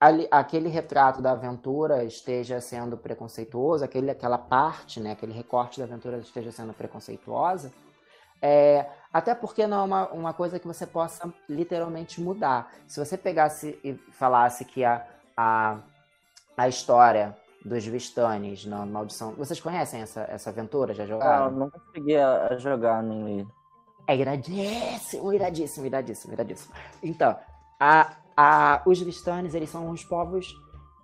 [0.00, 5.84] ali, aquele retrato da aventura esteja sendo preconceituoso, aquele, aquela parte, né, aquele recorte da
[5.84, 7.70] aventura esteja sendo preconceituosa,
[8.40, 12.72] é, até porque não é uma, uma coisa que você possa literalmente mudar.
[12.88, 15.78] Se você pegasse e falasse que a, a,
[16.56, 19.32] a história dos Vistanes na Maldição.
[19.32, 20.94] Vocês conhecem essa, essa aventura?
[20.94, 21.46] Já jogaram?
[21.46, 23.46] Ah, não consegui a, jogar nem ler.
[24.06, 26.74] É iradíssimo, iradíssimo, iradíssimo, iradíssimo.
[27.02, 27.38] Então,
[27.78, 30.54] a, a, os Vistanes, eles são os povos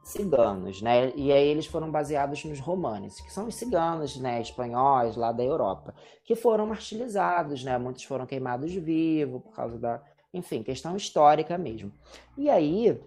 [0.02, 1.12] ciganos, né?
[1.16, 5.42] E aí eles foram baseados nos romanes, que são os ciganos, né, espanhóis lá da
[5.42, 5.92] Europa,
[6.24, 7.76] que foram martirizados, né?
[7.76, 10.00] Muitos foram queimados vivos por causa da,
[10.32, 11.92] enfim, questão histórica mesmo.
[12.36, 13.00] E aí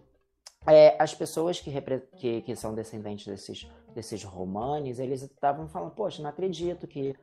[0.68, 1.72] é, as pessoas que,
[2.18, 7.16] que, que, são descendentes desses, desses romanes, eles estavam falando, poxa, não acredito que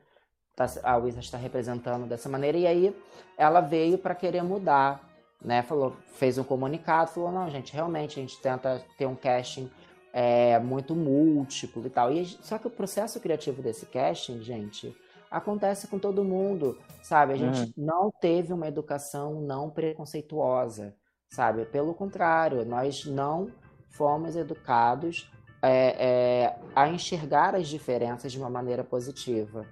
[0.55, 2.57] tá, a Wizard está representando dessa maneira.
[2.57, 2.95] E aí
[3.37, 5.06] ela veio para querer mudar
[5.43, 9.69] né, falou, fez um comunicado, falou, não, gente, realmente a gente tenta ter um casting
[10.11, 12.11] é, muito múltiplo e tal.
[12.11, 14.95] E, só que o processo criativo desse casting, gente,
[15.29, 17.33] acontece com todo mundo, sabe?
[17.33, 17.73] A gente uhum.
[17.77, 20.95] não teve uma educação não preconceituosa,
[21.29, 21.65] sabe?
[21.65, 23.51] Pelo contrário, nós não
[23.89, 25.31] fomos educados
[25.61, 29.65] é, é, a enxergar as diferenças de uma maneira positiva,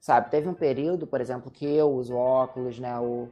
[0.00, 0.30] sabe?
[0.30, 2.98] Teve um período, por exemplo, que eu uso óculos, né?
[2.98, 3.28] O,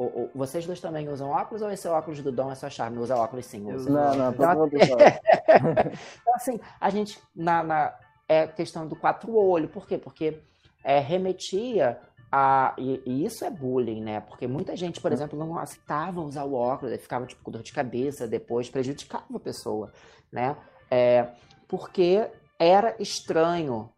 [0.00, 2.96] o, o, vocês dois também usam óculos ou esse óculos do Dom é só charme?
[2.96, 3.70] Usa óculos sim.
[3.70, 3.90] Usa.
[3.90, 7.94] Não, não, todo mundo Então, assim, a gente, na, na
[8.26, 9.68] é questão do quatro olho.
[9.68, 9.98] Por quê?
[9.98, 10.40] Porque
[10.82, 12.00] é, remetia
[12.32, 12.74] a.
[12.78, 14.20] E, e, isso é bullying, né?
[14.20, 17.72] Porque muita gente, por exemplo, não aceitava usar o óculos, ficava tipo, com dor de
[17.72, 19.92] cabeça, depois prejudicava a pessoa,
[20.32, 20.56] né?
[20.90, 21.28] É,
[21.68, 22.26] porque
[22.58, 23.90] era estranho,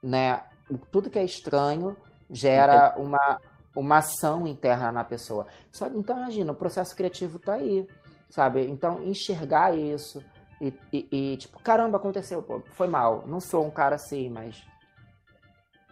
[0.00, 0.44] né?
[0.92, 1.96] Tudo que é estranho
[2.30, 3.40] gera uma,
[3.74, 5.46] uma ação interna na pessoa.
[5.70, 7.86] Só, então, imagina, o processo criativo está aí,
[8.28, 8.66] sabe?
[8.66, 10.24] Então, enxergar isso
[10.60, 13.24] e, e, e, tipo, caramba, aconteceu, pô, foi mal.
[13.26, 14.62] Não sou um cara assim, mas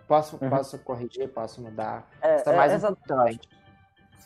[0.06, 0.50] posso, uhum.
[0.50, 2.06] posso corrigir, posso mudar.
[2.20, 3.48] É, isso é, é mais importante.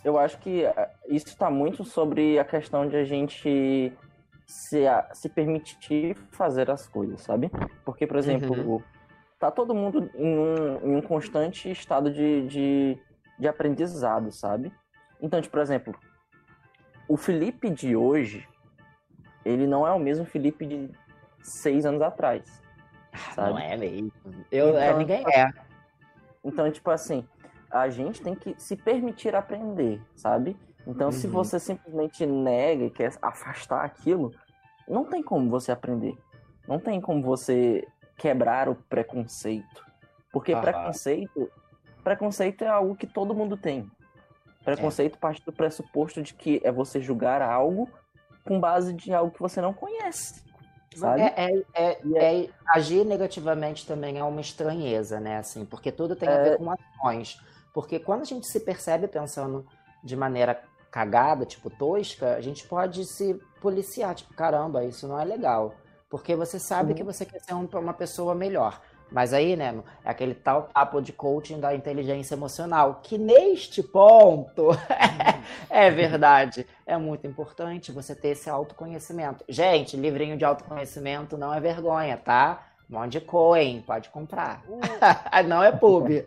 [0.04, 3.96] Eu acho que é, isso está muito sobre a questão de a gente
[4.46, 4.82] se,
[5.12, 7.50] se permitir fazer as coisas, sabe?
[7.84, 8.82] Porque, por exemplo, uhum.
[9.38, 12.98] tá todo mundo em um, em um constante estado de, de
[13.42, 14.72] de aprendizado, sabe?
[15.20, 15.94] Então, tipo, por exemplo,
[17.08, 18.48] o Felipe de hoje,
[19.44, 20.90] ele não é o mesmo Felipe de
[21.42, 22.62] seis anos atrás.
[23.12, 23.50] Ah, sabe?
[23.50, 24.12] Não é mesmo.
[24.50, 25.52] Eu, então, é, ninguém é.
[26.44, 27.26] Então, tipo assim,
[27.68, 30.56] a gente tem que se permitir aprender, sabe?
[30.86, 31.12] Então, uhum.
[31.12, 34.32] se você simplesmente nega e quer afastar aquilo,
[34.88, 36.16] não tem como você aprender.
[36.68, 37.86] Não tem como você
[38.16, 39.84] quebrar o preconceito.
[40.30, 41.50] Porque preconceito
[42.02, 43.90] Preconceito é algo que todo mundo tem.
[44.64, 45.18] Preconceito é.
[45.18, 47.88] parte do pressuposto de que é você julgar algo
[48.44, 50.42] com base de algo que você não conhece.
[50.96, 51.22] Sabe?
[51.22, 55.38] É, é, é, é, agir negativamente também é uma estranheza, né?
[55.38, 56.56] Assim, porque tudo tem a ver é.
[56.56, 57.40] com ações.
[57.72, 59.66] Porque quando a gente se percebe pensando
[60.04, 65.24] de maneira cagada, tipo tosca, a gente pode se policiar, tipo, caramba, isso não é
[65.24, 65.74] legal.
[66.10, 66.96] Porque você sabe Sim.
[66.96, 68.82] que você quer ser uma pessoa melhor.
[69.12, 74.68] Mas aí, né, é aquele tal papo de coaching da inteligência emocional, que neste ponto
[75.68, 76.66] é verdade.
[76.86, 79.44] É muito importante você ter esse autoconhecimento.
[79.48, 82.68] Gente, livrinho de autoconhecimento não é vergonha, tá?
[82.88, 84.62] Monte de coin, pode comprar.
[84.68, 84.80] Uh,
[85.48, 86.10] não é pub.
[86.10, 86.26] Eu,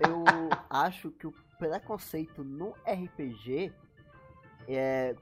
[0.00, 0.24] eu
[0.68, 3.72] acho que o preconceito no RPG
[4.68, 5.14] é.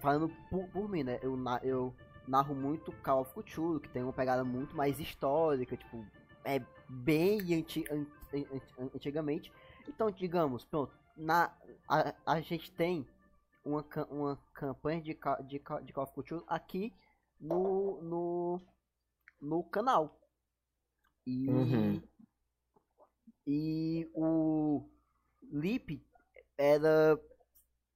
[0.00, 1.18] Falando por, por mim, né?
[1.22, 1.94] Eu, eu
[2.26, 6.04] narro muito Call of Cthulhu, que tem uma pegada muito mais histórica, tipo,
[6.44, 8.46] é bem anti, anti,
[8.94, 9.52] antigamente.
[9.88, 11.56] Então, digamos, pronto, na,
[11.88, 13.06] a, a gente tem
[13.64, 16.92] uma, uma campanha de, de, de Call of Cthulhu aqui
[17.40, 18.60] no, no,
[19.40, 20.18] no canal.
[21.26, 22.02] E, uhum.
[23.46, 24.88] e o
[25.52, 26.04] Lip
[26.58, 27.20] era,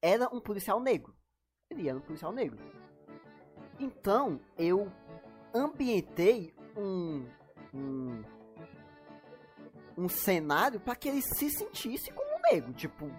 [0.00, 1.16] era um policial negro.
[1.70, 2.58] Ele era um policial negro.
[3.78, 4.90] Então, eu
[5.52, 7.26] ambientei um,
[7.74, 8.35] um
[9.96, 12.72] um cenário para que ele se sentisse como negro.
[12.72, 13.10] Tipo,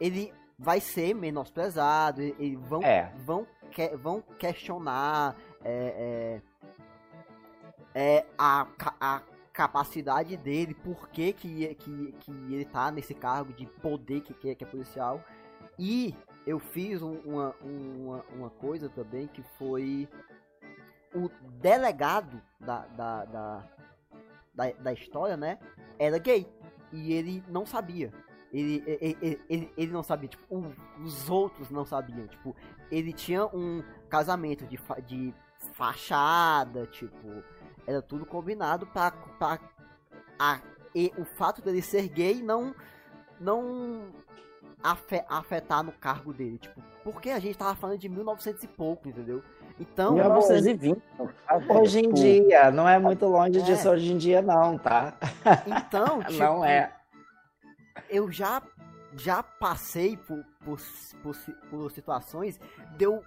[0.00, 3.12] ele vai ser menosprezado, eles vão, é.
[3.24, 6.40] vão, que, vão questionar é,
[7.94, 8.66] é, é, a,
[9.00, 9.22] a
[9.52, 14.50] capacidade dele, por que, que, que, que ele tá nesse cargo de poder que, que,
[14.50, 15.22] é, que é policial.
[15.78, 16.14] E
[16.46, 20.08] eu fiz uma, uma, uma coisa também que foi
[21.14, 21.28] o
[21.60, 23.68] delegado da, da, da,
[24.60, 25.58] da, da história, né?
[25.98, 26.46] Era gay.
[26.92, 28.12] E ele não sabia.
[28.52, 30.44] Ele, ele, ele, ele não sabia, tipo,
[31.02, 32.26] os outros não sabiam.
[32.26, 32.54] Tipo,
[32.90, 35.34] ele tinha um casamento de, de
[35.72, 37.44] fachada, tipo,
[37.86, 39.58] era tudo combinado pra, pra
[40.38, 40.60] a,
[40.94, 42.74] e o fato dele ser gay não
[43.38, 44.12] não
[44.82, 49.42] afetar no cargo dele, tipo, porque a gente tava falando de 1900 e pouco, entendeu?
[49.80, 51.02] Então, 1920.
[51.70, 53.62] Hoje em dia, não é muito longe é.
[53.62, 55.14] disso hoje em dia não, tá?
[55.66, 56.94] Então, tipo, não é.
[58.08, 58.62] Eu já
[59.16, 60.78] já passei por, por,
[61.22, 61.36] por,
[61.68, 62.60] por situações
[62.96, 63.24] de eu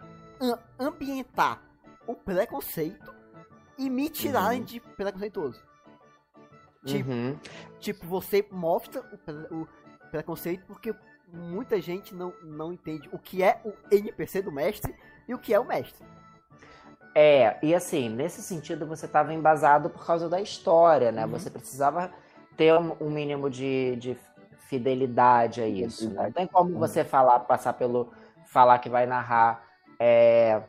[0.79, 1.61] ambientar
[2.07, 3.13] o preconceito
[3.77, 4.65] e me tirarem Uhum.
[4.65, 5.61] de preconceituoso.
[6.85, 7.37] Tipo, Uhum.
[7.79, 9.01] tipo, você mostra
[9.51, 9.67] o, o
[10.09, 10.93] preconceito porque
[11.27, 14.95] muita gente não, não entende o que é o NPC do mestre
[15.27, 16.05] e o que é o mestre.
[17.15, 21.25] É, e assim, nesse sentido você estava embasado por causa da história, né?
[21.25, 21.31] Uhum.
[21.31, 22.11] Você precisava
[22.57, 24.17] ter um, um mínimo de, de
[24.67, 26.09] fidelidade a isso.
[26.13, 26.79] Não tem como Uhum.
[26.79, 28.11] você falar, passar pelo.
[28.47, 29.63] falar que vai narrar
[29.99, 30.61] é,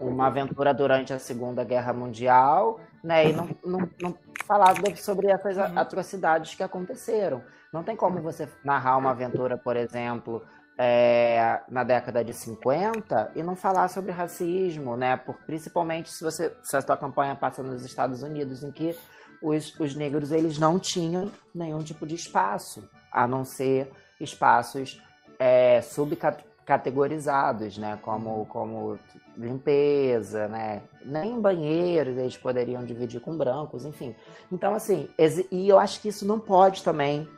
[0.00, 3.28] uma aventura durante a Segunda Guerra Mundial, né?
[3.28, 4.14] E não, não, não
[4.46, 5.78] falar sobre essas Uhum.
[5.78, 7.42] atrocidades que aconteceram.
[7.72, 10.42] Não tem como você narrar uma aventura, por exemplo,
[10.76, 15.16] é, na década de 50 e não falar sobre racismo, né?
[15.16, 18.96] Por, principalmente se você se a sua campanha passa nos Estados Unidos, em que
[19.40, 25.00] os, os negros eles não tinham nenhum tipo de espaço, a não ser espaços
[25.38, 27.98] é, subcategorizados, né?
[28.02, 28.98] Como, como
[29.36, 30.82] limpeza, né?
[31.04, 34.14] Nem banheiros eles poderiam dividir com brancos, enfim.
[34.50, 35.08] Então, assim,
[35.52, 37.28] e eu acho que isso não pode também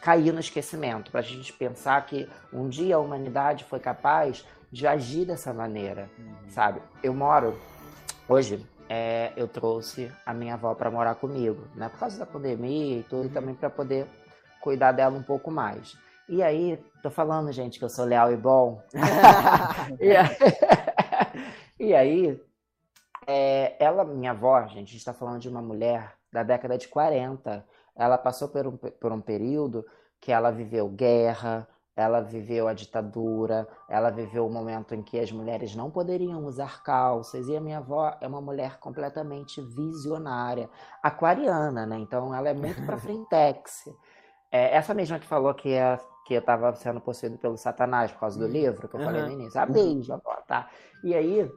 [0.00, 4.86] cair no esquecimento, para a gente pensar que um dia a humanidade foi capaz de
[4.86, 6.10] agir dessa maneira,
[6.48, 6.80] sabe?
[7.02, 7.58] Eu moro,
[8.28, 11.88] hoje, é, eu trouxe a minha avó para morar comigo, né?
[11.88, 14.06] Por causa da pandemia e tudo, e também para poder
[14.60, 15.96] cuidar dela um pouco mais.
[16.28, 18.82] E aí, tô falando, gente, que eu sou leal e bom.
[20.00, 20.36] E aí,
[21.78, 22.40] e aí,
[23.26, 26.88] é, ela, minha avó, gente, a gente está falando de uma mulher da década de
[26.88, 27.64] 40.
[27.96, 29.84] Ela passou por um, por um período
[30.20, 35.32] que ela viveu guerra, ela viveu a ditadura, ela viveu o momento em que as
[35.32, 37.48] mulheres não poderiam usar calças.
[37.48, 40.68] E a minha avó é uma mulher completamente visionária,
[41.02, 41.98] aquariana, né?
[41.98, 43.88] Então ela é muito pra frentex.
[44.50, 48.20] É, essa mesma que falou que, é, que eu estava sendo possuído pelo Satanás por
[48.20, 49.32] causa do livro, que eu falei no Uhum.
[49.32, 49.60] início.
[49.60, 50.68] A beijo, avó, tá?
[51.02, 51.50] E aí,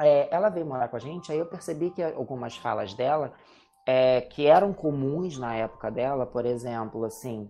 [0.00, 3.32] é, ela veio morar com a gente, aí eu percebi que algumas falas dela,
[3.86, 7.48] é, que eram comuns na época dela, por exemplo, assim,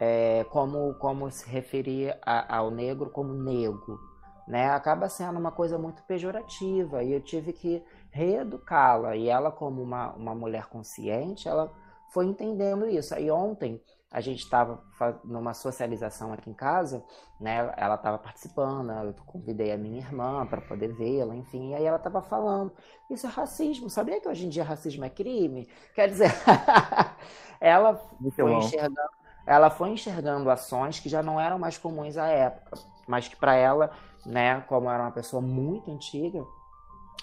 [0.00, 3.98] é, como, como se referir a- ao negro como nego,
[4.46, 4.70] né?
[4.70, 10.12] Acaba sendo uma coisa muito pejorativa, e eu tive que reeducá-la, e ela como uma,
[10.14, 11.72] uma mulher consciente, ela
[12.12, 13.14] foi entendendo isso.
[13.14, 13.80] Aí ontem
[14.12, 14.82] a gente estava
[15.24, 17.04] numa socialização aqui em casa,
[17.40, 17.72] né?
[17.76, 21.96] Ela estava participando, eu convidei a minha irmã para poder vê-la, enfim, e aí ela
[21.96, 22.72] estava falando,
[23.10, 25.68] isso é racismo, sabia que hoje em dia racismo é crime?
[25.94, 26.30] Quer dizer,
[27.60, 28.54] ela Muito foi bom.
[28.54, 29.10] enxergando,
[29.46, 33.54] ela foi enxergando ações que já não eram mais comuns à época, mas que para
[33.54, 33.90] ela,
[34.24, 36.44] né, como era uma pessoa muito antiga,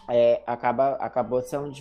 [0.07, 1.71] é, acaba, acabou sendo,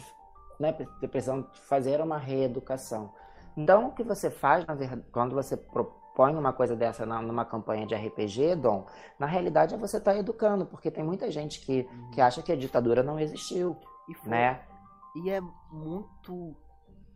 [0.59, 3.13] né, pre- precisando fazer uma reeducação.
[3.59, 7.85] Então, o que você faz, na verdade, quando você propõe uma coisa dessa numa campanha
[7.85, 8.87] de RPG, Dom,
[9.19, 11.83] na realidade é você estar educando, porque tem muita gente que,
[12.13, 13.77] que acha que a ditadura não existiu,
[14.09, 14.63] E, né?
[15.17, 15.41] e é
[15.73, 16.55] muito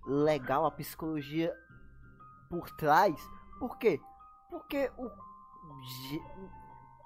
[0.04, 1.54] legal a psicologia
[2.50, 3.14] por trás.
[3.60, 4.00] Por quê?
[4.50, 5.08] Porque o,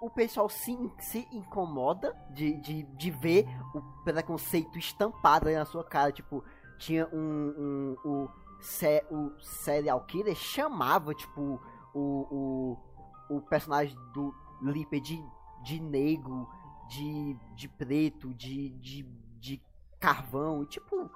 [0.07, 5.85] o pessoal se, se incomoda de, de, de ver o preconceito estampado aí na sua
[5.85, 6.11] cara.
[6.11, 6.43] Tipo,
[6.79, 7.55] tinha um.
[7.59, 11.61] um o, se- o serial killer chamava, tipo,
[11.95, 12.77] o,
[13.31, 15.23] o, o personagem do Lipe de,
[15.63, 16.49] de negro,
[16.89, 19.03] de, de preto, de, de,
[19.39, 19.63] de
[20.01, 21.11] carvão, e tipo.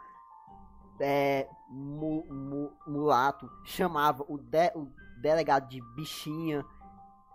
[1.03, 4.87] É, mu, mu- mulato, chamava o, de- o
[5.21, 6.65] delegado de bichinha.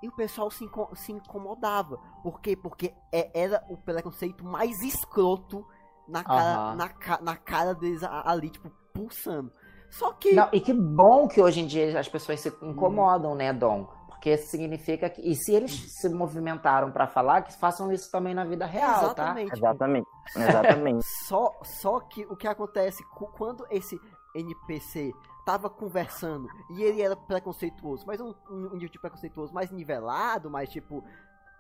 [0.03, 1.97] E o pessoal se, inco- se incomodava.
[2.22, 2.55] Por quê?
[2.55, 5.66] Porque é- era o preconceito mais escroto
[6.07, 6.76] na cara, Aham.
[6.76, 9.51] na, na cara deles ali, tipo, pulsando.
[9.89, 10.33] Só que.
[10.33, 13.88] Não, e que bom que hoje em dia as pessoas se incomodam, né, Dom?
[14.07, 15.21] Porque isso significa que.
[15.21, 19.31] E se eles se movimentaram para falar, que façam isso também na vida real, tá?
[19.31, 19.53] exatamente.
[19.53, 20.07] tipo, Exatamente.
[20.36, 21.05] Exatamente.
[21.27, 23.03] Só, só que o que acontece
[23.38, 23.99] quando esse
[24.33, 25.13] NPC
[25.45, 30.49] tava conversando e ele era preconceituoso, mas um, um, um nível de preconceituoso mais nivelado,
[30.49, 31.03] mais tipo.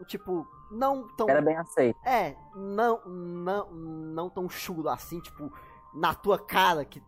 [0.07, 1.29] Tipo, não tão.
[1.29, 1.97] Era bem aceito.
[2.03, 5.49] É, não, não, não tão chulo assim, tipo,
[5.93, 7.01] na tua cara que.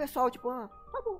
[0.00, 1.18] Pessoal, tipo, ah, tá bom.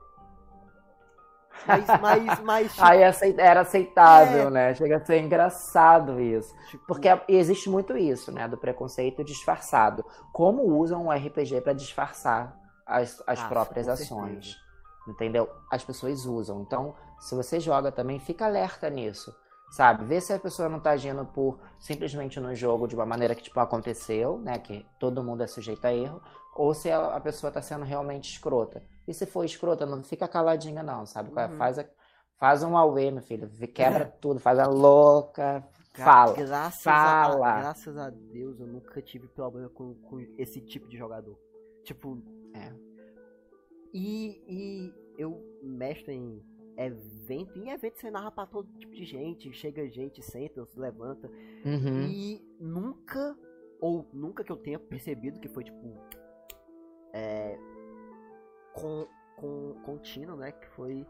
[1.66, 2.72] Mas, mas, mas.
[2.72, 3.02] Tipo, Aí
[3.36, 4.50] era aceitável, É.
[4.50, 4.74] né?
[4.74, 6.54] Chega a ser engraçado isso.
[6.68, 8.48] tipo, Porque existe muito isso, né?
[8.48, 10.02] Do preconceito disfarçado.
[10.32, 12.56] Como usam o RPG para disfarçar
[12.86, 14.56] as, as Ah, próprias ações.
[15.06, 15.46] Entendeu?
[15.70, 16.62] As pessoas usam.
[16.62, 19.30] Então, se você joga também, fica alerta nisso.
[19.70, 20.04] Sabe?
[20.04, 23.42] Vê se a pessoa não tá agindo por simplesmente no jogo de uma maneira que,
[23.42, 24.58] tipo, aconteceu, né?
[24.58, 26.20] Que todo mundo é sujeito a erro.
[26.56, 28.82] Ou se a, a pessoa tá sendo realmente escrota.
[29.06, 31.30] E se for escrota, não fica caladinha, não, sabe?
[31.38, 31.46] é?
[31.46, 31.56] Uhum.
[31.56, 31.88] Faz, a-
[32.38, 33.48] faz um auê, meu filho.
[33.72, 36.34] Quebra tudo, faz a louca, Fala.
[36.34, 37.48] Graças, Fala.
[37.48, 41.36] A, graças a Deus eu nunca tive problema com, com esse tipo de jogador.
[41.84, 42.22] Tipo.
[42.54, 42.72] É.
[43.92, 46.40] E, e eu mestro em
[46.86, 47.58] evento.
[47.58, 49.52] Em evento você narra pra todo tipo de gente.
[49.52, 51.28] Chega gente, senta, se levanta.
[51.64, 52.02] Uhum.
[52.08, 53.36] E nunca,
[53.80, 55.94] ou nunca que eu tenha percebido que foi tipo.
[57.12, 57.58] É.
[58.74, 59.06] Com,
[59.36, 60.52] com, contínuo, né?
[60.52, 61.06] Que foi.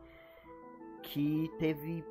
[1.03, 2.05] Que teve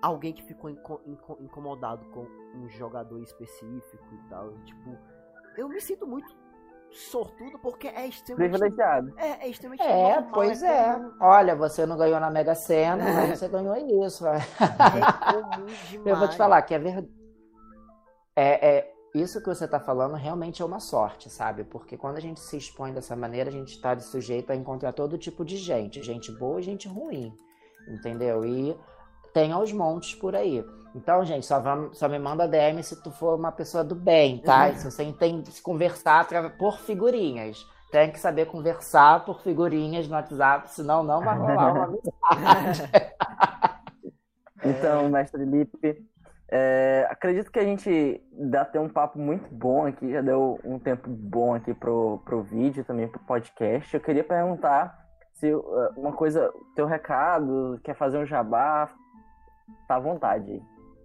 [0.00, 2.24] alguém que ficou inco- inco- incomodado com
[2.56, 4.52] um jogador específico e tal.
[4.64, 4.96] Tipo,
[5.56, 6.34] eu me sinto muito
[6.90, 8.50] sortudo porque é extremamente.
[8.50, 9.14] Privilegiado.
[9.16, 10.94] É, é extremamente É, normal, pois é.
[10.94, 13.76] comum, Olha, você não ganhou na Mega Sena, mas você ganhou
[14.06, 14.26] isso.
[14.26, 14.40] É
[15.28, 16.00] comum demais.
[16.06, 17.08] Eu vou te falar que é verdade.
[18.34, 21.64] É, é, isso que você está falando realmente é uma sorte, sabe?
[21.64, 25.18] Porque quando a gente se expõe dessa maneira, a gente está sujeito a encontrar todo
[25.18, 27.32] tipo de gente, gente boa e gente ruim,
[27.88, 28.44] entendeu?
[28.44, 28.76] E
[29.38, 30.64] tem aos montes por aí.
[30.96, 34.38] Então, gente, só, vamos, só me manda DM se tu for uma pessoa do bem,
[34.38, 34.70] tá?
[34.70, 36.26] E se você entende se conversar
[36.58, 37.64] por figurinhas.
[37.92, 41.84] Tem que saber conversar por figurinhas no WhatsApp, senão não vai rolar uma
[42.32, 42.90] amizade.
[44.64, 46.04] Então, mestre Lipe,
[46.50, 50.80] é, acredito que a gente dá até um papo muito bom aqui, já deu um
[50.80, 53.94] tempo bom aqui pro, pro vídeo, também pro podcast.
[53.94, 54.98] Eu queria perguntar
[55.32, 55.62] se uh,
[55.96, 58.90] uma coisa, teu recado, quer fazer um jabá,
[59.86, 60.62] tá à vontade.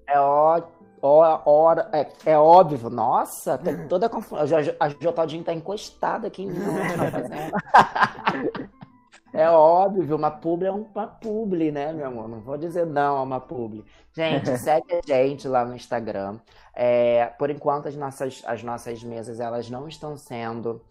[0.07, 0.61] É, ó,
[1.01, 4.59] ó, hora, é, é óbvio, nossa, tem toda a confusão.
[4.80, 8.70] A Jotaldinho tá encostada aqui em mim, não tá.
[9.34, 12.30] É óbvio, uma publi é uma publi, né, meu amor?
[12.30, 13.84] Não vou dizer não a uma publi.
[14.16, 16.39] Gente, segue a gente lá no Instagram.
[16.76, 20.84] É, por enquanto, as nossas, as nossas mesas elas não estão sendo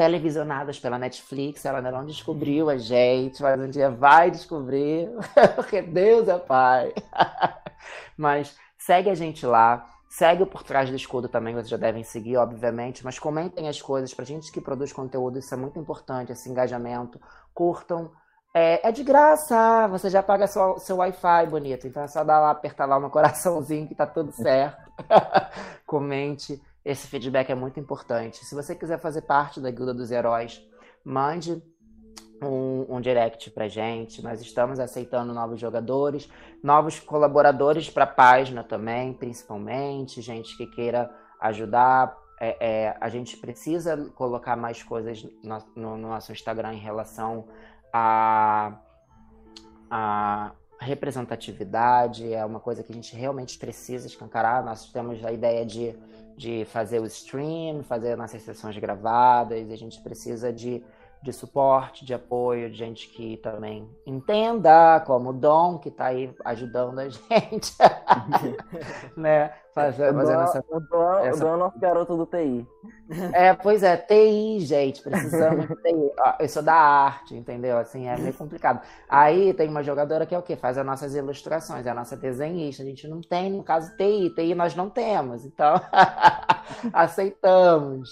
[0.00, 1.66] televisionadas pela Netflix.
[1.66, 5.10] Ela ainda não descobriu a gente, mas um dia vai descobrir,
[5.54, 6.94] porque Deus é Pai.
[8.16, 9.86] Mas segue a gente lá.
[10.08, 13.04] Segue o Por Trás do Escudo também, vocês já devem seguir, obviamente.
[13.04, 14.14] Mas comentem as coisas.
[14.14, 17.20] Pra gente que produz conteúdo, isso é muito importante, esse engajamento.
[17.52, 18.10] Curtam.
[18.54, 21.86] É, é de graça, você já paga seu, seu Wi-Fi bonito.
[21.86, 24.90] Então é só dar lá, apertar lá no coraçãozinho que tá tudo certo.
[25.86, 26.60] Comente.
[26.84, 28.44] Esse feedback é muito importante.
[28.44, 30.62] Se você quiser fazer parte da Guilda dos Heróis,
[31.04, 31.62] mande
[32.42, 34.22] um, um direct pra gente.
[34.22, 36.28] Nós estamos aceitando novos jogadores,
[36.62, 41.10] novos colaboradores para página também, principalmente, gente que queira
[41.40, 42.16] ajudar.
[42.42, 42.56] É,
[42.86, 47.46] é, a gente precisa colocar mais coisas no, no- no nosso Instagram em relação
[47.92, 48.78] a,
[49.90, 54.64] a representatividade, é uma coisa que a gente realmente precisa escancarar.
[54.64, 55.94] Nós temos a ideia de,
[56.40, 60.82] de fazer o stream, fazer nossas sessões gravadas, a gente precisa de
[61.22, 66.34] de suporte, de apoio, de gente que também entenda, como o Dom, que está aí
[66.44, 67.74] ajudando a gente,
[69.16, 69.52] né?
[69.70, 70.64] O fazendo Dom- essa...
[70.68, 72.66] o Dom- essa- o Dom é o nosso garoto do TI.
[73.32, 76.10] É, pois é, TI, gente, precisamos de TI.
[76.40, 77.78] Eu sou da arte, entendeu?
[77.78, 78.80] Assim, é meio complicado.
[79.08, 80.56] Aí tem uma jogadora que é o quê?
[80.56, 82.82] Faz as nossas ilustrações, é a nossa desenhista.
[82.82, 84.30] A gente não tem, no caso, TI.
[84.34, 85.74] TI nós não temos, então
[86.92, 88.08] aceitamos,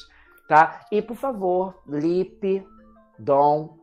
[0.48, 0.80] tá?
[0.92, 2.66] E, por favor, Lipe,
[3.18, 3.76] Dom,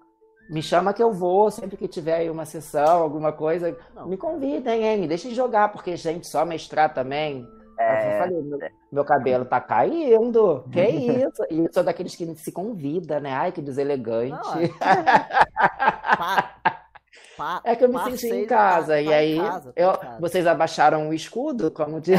[0.49, 4.07] me chama que eu vou, sempre que tiver aí uma sessão, alguma coisa, Não.
[4.07, 4.99] me convidem, hein?
[4.99, 7.47] Me deixem jogar, porque, gente, só mestrar também.
[7.77, 8.59] É, Eu falei, meu,
[8.91, 10.63] meu cabelo tá caindo.
[10.71, 11.43] Que isso?
[11.49, 13.31] E sou daqueles que se convida, né?
[13.33, 14.31] Ai, que deselegante.
[14.31, 14.69] Não, é.
[16.17, 16.55] Pa-
[17.37, 18.93] pa- É que eu me senti em tá- casa.
[18.93, 20.21] tá e em aí, casa, tá eu, casa.
[20.21, 22.17] vocês abaixaram o escudo, como diz.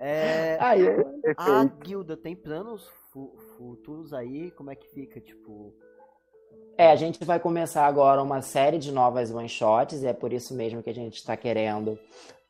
[0.00, 2.88] É, aí eu, a guilda tem planos
[3.60, 4.50] fu- futuros aí?
[4.52, 5.20] Como é que fica?
[5.20, 5.72] Tipo.
[6.78, 10.54] É, a gente vai começar agora uma série de novas one-shots, e é por isso
[10.54, 11.98] mesmo que a gente está querendo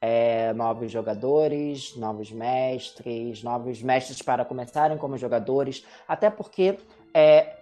[0.01, 6.79] é, novos jogadores, novos mestres, novos mestres para começarem como jogadores, até porque
[7.13, 7.57] é,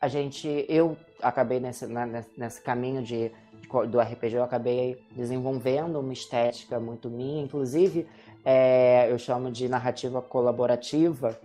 [0.00, 3.30] a gente, eu acabei nesse, na- nesse, caminho de,
[3.88, 8.04] do RPG, eu acabei desenvolvendo uma estética muito minha, inclusive
[8.44, 11.38] é, eu chamo de narrativa colaborativa,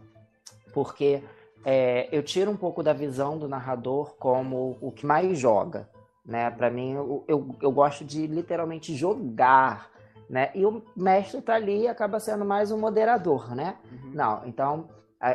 [0.76, 1.24] porque
[1.64, 5.90] é, eu tiro um pouco da visão do narrador como o que mais joga,
[6.26, 6.52] né?
[6.52, 9.90] Para mim, eu, eu, eu gosto de literalmente jogar,
[10.30, 10.52] né?
[10.54, 13.78] E o mestre tá ali e acaba sendo mais um moderador, né?
[13.90, 14.12] uhum.
[14.14, 14.90] Não, então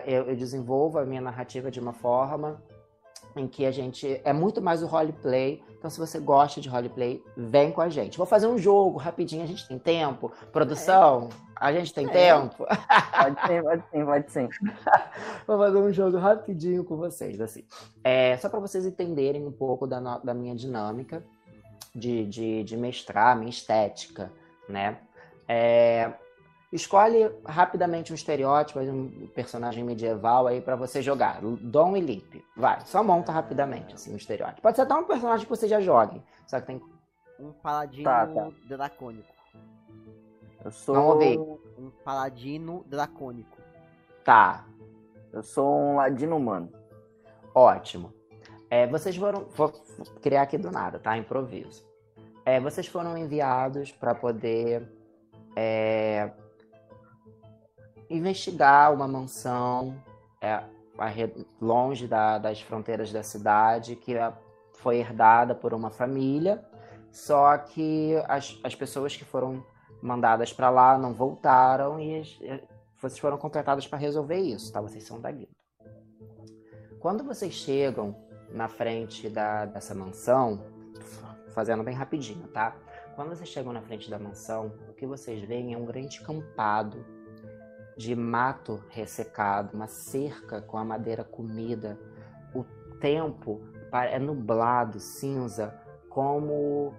[0.06, 2.62] eu, eu desenvolvo a minha narrativa de uma forma
[3.36, 5.62] em que a gente é muito mais o roleplay.
[5.78, 8.18] Então, se você gosta de roleplay, vem com a gente.
[8.18, 10.30] Vou fazer um jogo rapidinho, a gente tem tempo.
[10.52, 12.10] Produção, a gente tem É.
[12.10, 12.66] tempo.
[12.66, 14.48] Pode sim, pode sim, pode sim.
[15.46, 17.64] Vou fazer um jogo rapidinho com vocês, assim.
[18.04, 21.24] É, só para vocês entenderem um pouco da, no- da minha dinâmica
[21.94, 24.30] de, de, de mestrar, minha estética,
[24.68, 24.98] né?
[25.48, 26.12] É,
[26.72, 31.40] escolhe rapidamente um estereótipo, um personagem medieval aí para você jogar.
[31.42, 32.44] Dom e Lipe.
[32.56, 34.62] Vai, só monta rapidamente assim, um estereótipo.
[34.62, 36.22] Pode ser até um personagem que você já jogue.
[36.46, 36.82] Só que tem.
[37.38, 38.48] Um paladino Tá, tá.
[38.68, 39.28] dracônico.
[40.64, 40.94] Eu sou.
[40.94, 41.38] Não ouvi.
[41.78, 43.56] Um paladino dracônico.
[44.24, 44.66] Tá,
[45.32, 46.70] Eu sou um ladino humano.
[47.54, 48.12] ótimo.
[48.68, 49.46] É, vocês foram.
[49.56, 49.70] Vou
[50.20, 51.16] criar aqui do nada, tá?
[51.16, 51.84] Improviso.
[52.44, 54.86] É, vocês foram enviados para poder
[55.56, 56.30] é,
[58.10, 59.96] investigar uma mansão
[60.40, 60.62] é,
[61.60, 64.32] longe da- das fronteiras da cidade que é,
[64.74, 66.62] foi herdada por uma família.
[67.12, 69.64] Só que as, as pessoas que foram
[70.02, 72.62] mandadas para lá não voltaram e e
[73.00, 74.80] vocês foram contratados para resolver isso, tá?
[74.80, 75.48] Vocês são da guilda.
[76.98, 78.14] Quando vocês chegam
[78.50, 80.62] na frente da, dessa mansão,
[81.54, 82.76] fazendo bem rapidinho, tá?
[83.16, 87.04] Quando vocês chegam na frente da mansão, o que vocês veem é um grande campado
[88.00, 92.00] de mato ressecado, uma cerca com a madeira comida.
[92.54, 92.64] O
[92.98, 93.60] tempo
[93.92, 95.78] é nublado, cinza,
[96.08, 96.94] como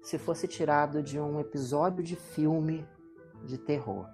[0.00, 2.86] se fosse tirado de um episódio de filme
[3.44, 4.06] de terror.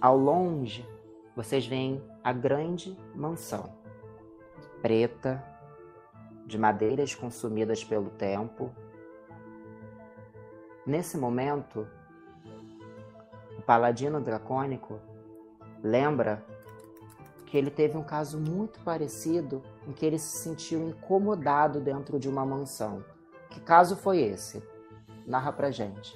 [0.00, 0.88] Ao longe,
[1.36, 3.68] vocês veem a grande mansão,
[4.80, 5.44] preta,
[6.46, 8.74] de madeiras consumidas pelo tempo.
[10.86, 11.86] Nesse momento,
[13.62, 15.00] o paladino dracônico
[15.82, 16.44] lembra
[17.46, 22.28] que ele teve um caso muito parecido em que ele se sentiu incomodado dentro de
[22.28, 23.04] uma mansão.
[23.50, 24.62] Que caso foi esse?
[25.26, 26.12] Narra pra gente.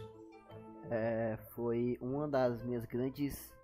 [0.90, 3.54] É, foi uma das minhas grandes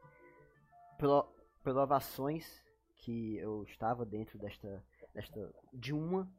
[0.99, 1.26] pro-
[1.62, 2.62] provações
[2.99, 6.30] que eu estava dentro desta, desta de uma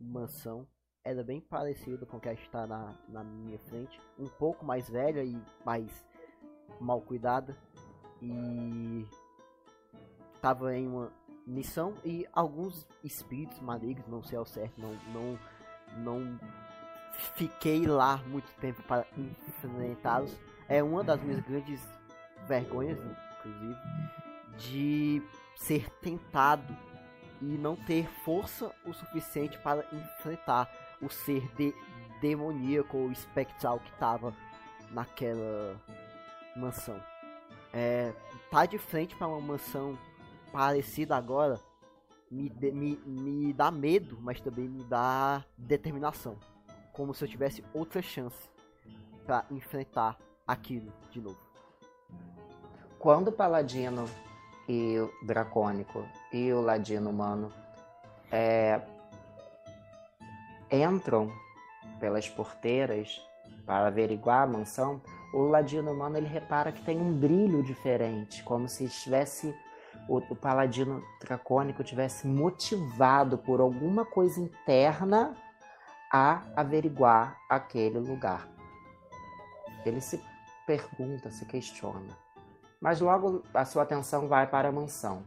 [0.00, 0.66] mansão.
[1.04, 5.22] Era bem parecido com o que está na, na minha frente, um pouco mais velha
[5.24, 6.08] e mais
[6.78, 7.56] mal cuidada
[8.22, 9.06] e
[10.34, 11.12] estava em uma
[11.46, 15.38] missão e alguns espíritos malignos, não sei ao certo, não não
[15.98, 16.40] não
[17.34, 20.36] fiquei lá muito tempo para enfrentá-los.
[20.68, 21.80] É uma das minhas grandes
[22.46, 22.98] vergonhas,
[23.38, 23.76] inclusive,
[24.58, 25.22] de
[25.56, 26.76] ser tentado
[27.42, 31.74] e não ter força o suficiente para enfrentar o ser de
[32.20, 34.34] demoníaco ou espectral que estava
[34.90, 35.80] naquela
[36.60, 37.00] mansão.
[37.72, 38.12] É,
[38.50, 39.96] tá de frente para uma mansão
[40.52, 41.60] parecida agora
[42.30, 46.36] me, de- me, me dá medo, mas também me dá determinação.
[46.92, 48.48] Como se eu tivesse outra chance
[49.26, 51.38] para enfrentar aquilo de novo.
[52.98, 54.04] Quando o paladino
[54.68, 57.52] e o dracônico e o ladino humano
[58.30, 58.80] é,
[60.70, 61.32] entram
[61.98, 63.20] pelas porteiras
[63.64, 65.00] para averiguar a mansão,
[65.32, 69.54] o ladino humano ele repara que tem um brilho diferente, como se estivesse
[70.08, 75.34] o, o paladino dracônico tivesse motivado por alguma coisa interna
[76.12, 78.48] a averiguar aquele lugar.
[79.84, 80.20] Ele se
[80.66, 82.16] pergunta, se questiona.
[82.80, 85.22] Mas logo a sua atenção vai para a mansão.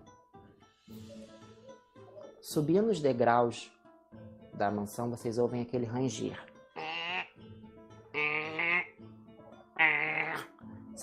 [2.41, 3.71] Subindo os degraus
[4.53, 6.52] da mansão, vocês ouvem aquele ranger.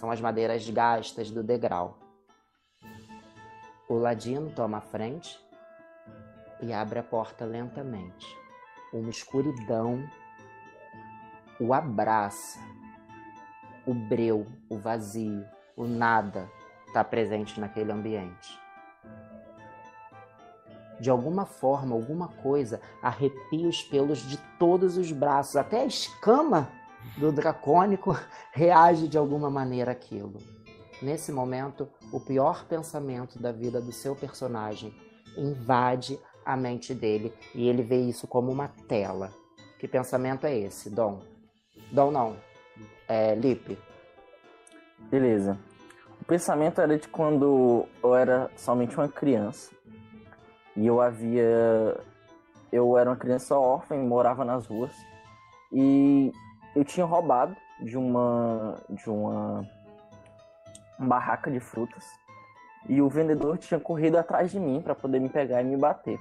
[0.01, 1.99] São as madeiras gastas do degrau.
[3.87, 5.39] O ladino toma a frente
[6.63, 8.27] e abre a porta lentamente.
[8.95, 10.03] Uma escuridão
[11.61, 12.59] o abraça.
[13.87, 15.45] O breu, o vazio,
[15.77, 16.51] o nada
[16.87, 18.59] está presente naquele ambiente.
[20.99, 26.80] De alguma forma, alguma coisa arrepia os pelos de todos os braços, até a escama
[27.17, 28.17] do dracônico
[28.53, 30.39] reage de alguma maneira àquilo.
[31.03, 34.95] Nesse momento, o pior pensamento da vida do seu personagem
[35.37, 39.31] invade a mente dele e ele vê isso como uma tela.
[39.79, 41.23] Que pensamento é esse, Dom?
[41.91, 42.37] Dom não.
[43.09, 43.79] É, Lipe.
[45.11, 45.59] Beleza.
[46.21, 49.73] O pensamento era de quando eu era somente uma criança.
[50.77, 51.99] E eu havia.
[52.71, 54.93] Eu era uma criança órfã e morava nas ruas.
[55.73, 56.31] E
[56.75, 58.77] eu tinha roubado de uma.
[58.89, 59.67] de uma.
[60.99, 62.07] barraca de frutas.
[62.89, 66.19] E o vendedor tinha corrido atrás de mim para poder me pegar e me bater.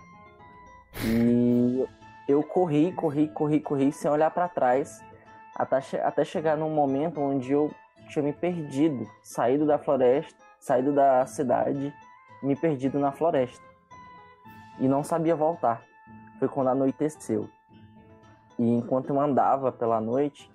[1.05, 1.87] E
[2.27, 5.03] eu corri, corri, corri, corri sem olhar para trás.
[5.55, 7.71] Até, até chegar num momento onde eu
[8.09, 11.93] tinha me perdido, saído da floresta, saído da cidade,
[12.41, 13.63] me perdido na floresta.
[14.79, 15.83] E não sabia voltar.
[16.39, 17.49] Foi quando anoiteceu.
[18.60, 20.51] E enquanto eu andava pela noite,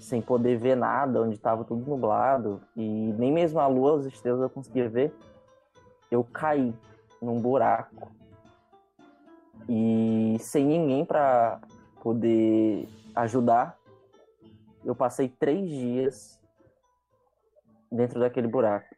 [0.00, 4.42] sem poder ver nada, onde estava tudo nublado e nem mesmo a lua, as estrelas
[4.42, 5.14] eu conseguia ver.
[6.10, 6.74] Eu caí
[7.22, 8.10] num buraco
[9.68, 11.60] e sem ninguém para
[12.02, 13.76] poder ajudar,
[14.84, 16.40] eu passei três dias
[17.90, 18.94] dentro daquele buraco.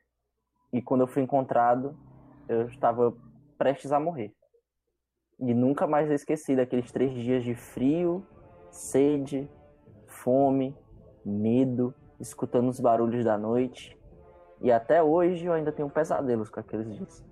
[0.72, 1.96] E quando eu fui encontrado,
[2.48, 3.14] eu estava
[3.56, 4.34] prestes a morrer.
[5.38, 8.26] E nunca mais esqueci daqueles três dias de frio,
[8.70, 9.50] sede,
[10.06, 10.76] fome,
[11.24, 13.98] medo, escutando os barulhos da noite.
[14.60, 17.24] E até hoje eu ainda tenho pesadelos com aqueles dias.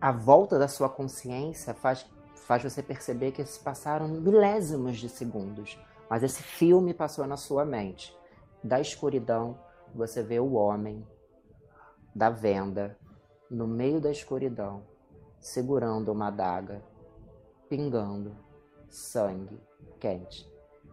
[0.00, 5.78] A volta da sua consciência faz, faz você perceber que se passaram milésimos de segundos.
[6.08, 8.16] Mas esse filme passou na sua mente.
[8.62, 9.58] Da escuridão,
[9.94, 11.06] você vê o homem
[12.14, 12.98] da venda
[13.50, 14.82] no meio da escuridão,
[15.38, 16.82] segurando uma adaga,
[17.68, 18.36] pingando
[18.88, 19.60] sangue
[19.98, 20.48] quente.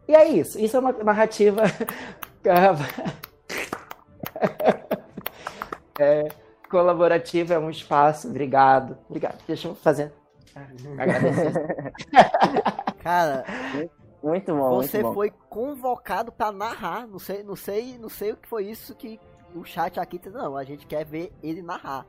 [0.07, 0.59] E é isso.
[0.59, 1.63] Isso é uma narrativa.
[5.99, 6.27] é,
[6.69, 8.29] colaborativa é um espaço.
[8.29, 8.97] Obrigado.
[9.09, 9.43] Obrigado.
[9.45, 10.13] Deixa eu fazer.
[10.97, 11.53] Agradecer.
[13.03, 13.43] Cara,
[14.23, 14.75] Muito bom.
[14.75, 15.13] você muito bom.
[15.13, 17.07] foi convocado pra narrar.
[17.07, 19.19] Não sei, não sei, não sei o que foi isso que
[19.53, 20.29] o chat aqui disse.
[20.29, 22.05] Não, a gente quer ver ele narrar.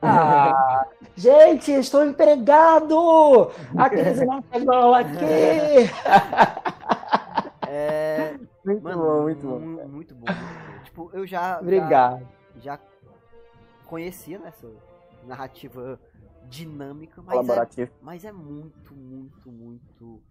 [0.00, 0.86] Ah,
[1.16, 3.50] gente, estou empregado!
[3.76, 5.90] A crise não chegou aqui!
[7.66, 9.58] É, Muito mano, bom, muito bom.
[9.58, 10.26] mu- Muito bom.
[10.26, 10.84] muito bom.
[10.84, 12.28] Tipo, eu já, já, Obrigado.
[12.56, 12.80] já
[13.86, 14.68] conhecia né, essa
[15.26, 16.00] narrativa
[16.48, 20.22] dinâmica, mas é, mas é muito, muito, muito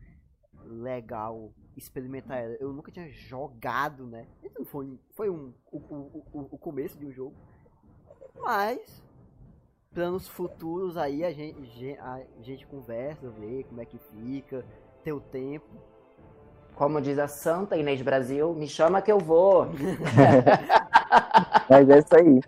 [0.65, 2.55] legal experimentar ela.
[2.59, 4.25] Eu nunca tinha jogado, né?
[4.43, 7.35] Então foi, foi um, o, o, o, o começo de um jogo.
[8.39, 9.03] Mas,
[9.93, 14.63] planos futuros aí, a gente, ge- a gente conversa, vê como é que fica,
[15.03, 15.65] ter o tempo.
[16.75, 19.67] Como diz a Santa Inês Brasil, me chama que eu vou.
[21.69, 22.39] Mas é isso aí.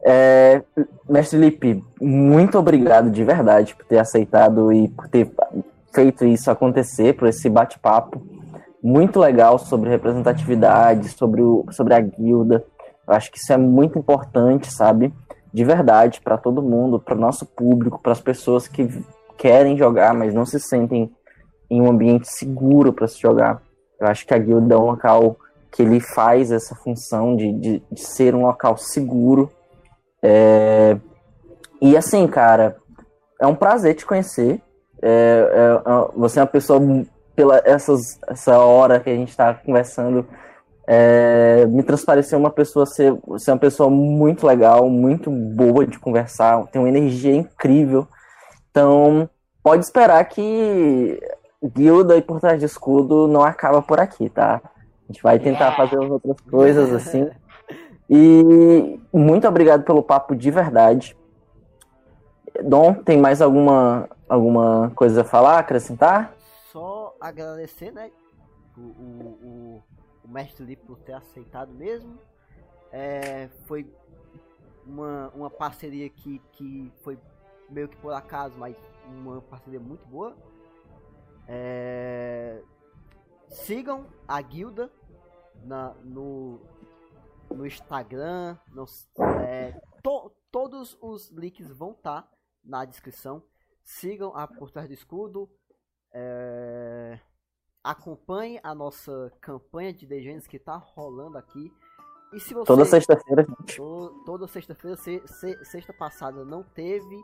[0.00, 0.62] É,
[1.08, 5.30] Mestre Lipe, muito obrigado de verdade por ter aceitado e por ter
[5.92, 8.20] feito isso acontecer, por esse bate-papo
[8.82, 12.64] muito legal sobre representatividade, sobre, o, sobre a guilda.
[13.06, 15.12] Eu acho que isso é muito importante, sabe?
[15.52, 18.88] De verdade, para todo mundo, para o nosso público, para as pessoas que
[19.36, 21.10] querem jogar, mas não se sentem
[21.70, 23.62] em um ambiente seguro para se jogar.
[24.00, 25.36] Eu acho que a guilda é um local
[25.70, 29.50] que ele faz essa função de, de, de ser um local seguro.
[30.22, 30.96] É,
[31.80, 32.76] E assim, cara,
[33.40, 34.60] é um prazer te conhecer.
[35.00, 36.80] É, é, é, você é uma pessoa,
[37.36, 40.26] pela essas, essa hora que a gente está conversando,
[40.90, 46.66] é, me transpareceu uma pessoa ser, ser uma pessoa muito legal, muito boa de conversar,
[46.68, 48.08] tem uma energia incrível.
[48.70, 49.28] Então,
[49.62, 51.20] pode esperar que
[51.62, 54.62] Guilda e Por Trás de Escudo não acaba por aqui, tá?
[54.64, 57.28] A gente vai tentar fazer as outras coisas assim.
[58.10, 61.14] E muito obrigado pelo papo de verdade.
[62.64, 66.32] Dom, tem mais alguma, alguma coisa a falar, acrescentar?
[66.72, 68.10] Só agradecer, né?
[68.74, 69.82] O, o, o,
[70.28, 72.18] o mestre Lipe por ter aceitado mesmo.
[72.92, 73.90] É, foi
[74.84, 77.18] uma, uma parceria que, que foi
[77.70, 78.76] meio que por acaso, mas
[79.06, 80.36] uma parceria muito boa.
[81.46, 82.62] É,
[83.48, 84.92] sigam a guilda
[85.64, 86.60] na, no,
[87.50, 88.58] no Instagram.
[88.68, 88.84] No,
[89.42, 89.72] é,
[90.02, 92.30] to- todos os links vão estar
[92.62, 93.42] na descrição.
[93.82, 95.50] Sigam a Por Trás do Escudo.
[96.12, 97.18] É,
[97.90, 101.72] acompanhe a nossa campanha de Degenes que tá rolando aqui.
[102.32, 103.76] E se você Toda sexta-feira, gente.
[104.26, 107.18] Toda sexta-feira, se- se- sexta passada não teve,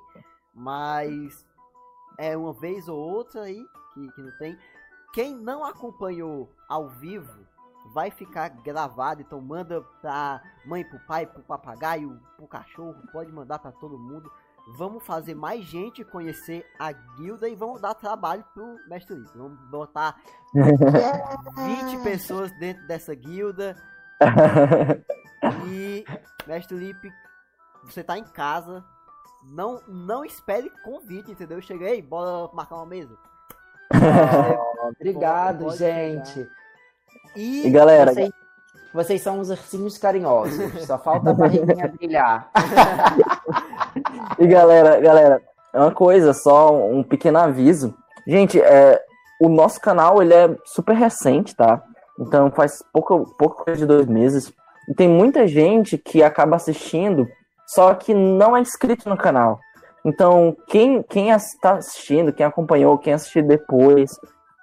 [0.54, 1.44] mas
[2.18, 3.62] é uma vez ou outra aí
[3.92, 4.58] que, que não tem.
[5.12, 7.46] Quem não acompanhou ao vivo
[7.92, 13.58] vai ficar gravado, então manda pra mãe, pro pai, pro papagaio, pro cachorro, pode mandar
[13.58, 14.32] pra todo mundo.
[14.66, 19.36] Vamos fazer mais gente conhecer a guilda e vamos dar trabalho pro mestre Lipe.
[19.36, 20.16] Vamos botar
[20.54, 23.76] 20 pessoas dentro dessa guilda.
[25.66, 26.04] E,
[26.46, 27.12] mestre Lipe,
[27.84, 28.82] você tá em casa.
[29.44, 31.60] Não, não espere convite, entendeu?
[31.60, 33.14] Cheguei, bora marcar uma mesa.
[34.98, 36.48] Obrigado, Pode gente.
[37.36, 38.32] E, E galera, Vocês,
[38.94, 40.86] vocês são uns ursinhos carinhosos.
[40.86, 42.50] Só falta a barriguinha brilhar.
[44.38, 45.42] E galera, galera,
[45.72, 47.94] é uma coisa, só um pequeno aviso.
[48.26, 49.00] Gente, é,
[49.40, 51.82] o nosso canal ele é super recente, tá?
[52.18, 54.52] Então faz pouco, pouco de dois meses.
[54.88, 57.28] E tem muita gente que acaba assistindo,
[57.66, 59.58] só que não é inscrito no canal.
[60.04, 64.10] Então, quem, quem está assistindo, quem acompanhou, quem assistiu depois,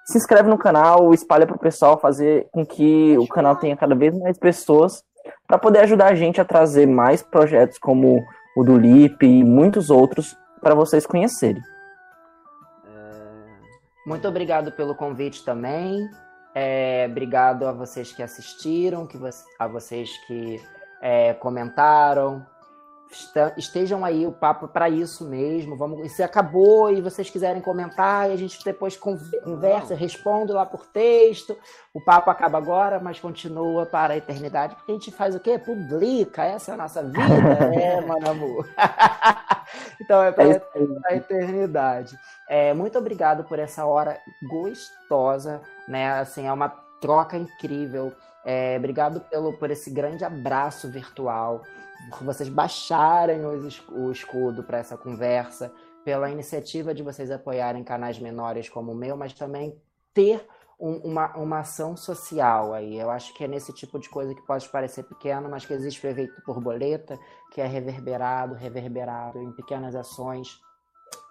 [0.06, 4.16] se inscreve no canal, espalha pro pessoal, fazer com que o canal tenha cada vez
[4.20, 5.04] mais pessoas
[5.48, 8.24] para poder ajudar a gente a trazer mais projetos como
[8.56, 11.62] o do Lip e muitos outros para vocês conhecerem.
[14.06, 16.10] Muito obrigado pelo convite também.
[16.54, 19.18] É, obrigado a vocês que assistiram, que
[19.60, 20.60] a vocês que
[21.02, 22.46] é, comentaram,
[23.58, 25.76] estejam aí o papo para isso mesmo.
[25.76, 30.86] Vamos, se acabou e vocês quiserem comentar, e a gente depois conversa, responde lá por
[30.86, 31.58] texto.
[31.94, 35.60] O papo acaba agora, mas continua para a eternidade, porque a gente faz o quê?
[35.60, 37.20] Publica, essa é a nossa vida,
[37.76, 38.70] é, mano amor.
[40.00, 40.62] então é para é
[41.08, 42.18] a eternidade.
[42.48, 44.18] É, muito obrigado por essa hora
[44.50, 46.20] gostosa, né?
[46.20, 46.70] Assim, é uma
[47.02, 48.14] troca incrível.
[48.46, 51.62] É, obrigado pelo, por esse grande abraço virtual
[52.22, 55.72] vocês baixarem o escudo para essa conversa,
[56.04, 59.80] pela iniciativa de vocês apoiarem canais menores como o meu, mas também
[60.14, 60.46] ter
[60.80, 62.98] um, uma, uma ação social aí.
[62.98, 66.06] Eu acho que é nesse tipo de coisa que pode parecer pequeno, mas que existe
[66.06, 67.20] o efeito borboleta,
[67.52, 70.60] que é reverberado, reverberado em pequenas ações.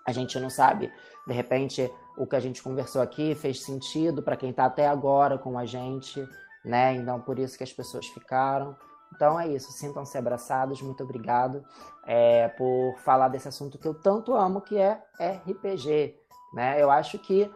[0.07, 0.93] A gente não sabe,
[1.27, 5.37] de repente, o que a gente conversou aqui fez sentido para quem está até agora
[5.37, 6.27] com a gente,
[6.65, 6.95] né?
[6.95, 8.77] Então, por isso que as pessoas ficaram.
[9.21, 11.63] Então é isso, sintam-se abraçados, muito obrigado
[12.07, 16.17] é, por falar desse assunto que eu tanto amo, que é RPG.
[16.55, 16.83] Né?
[16.83, 17.51] Eu acho que,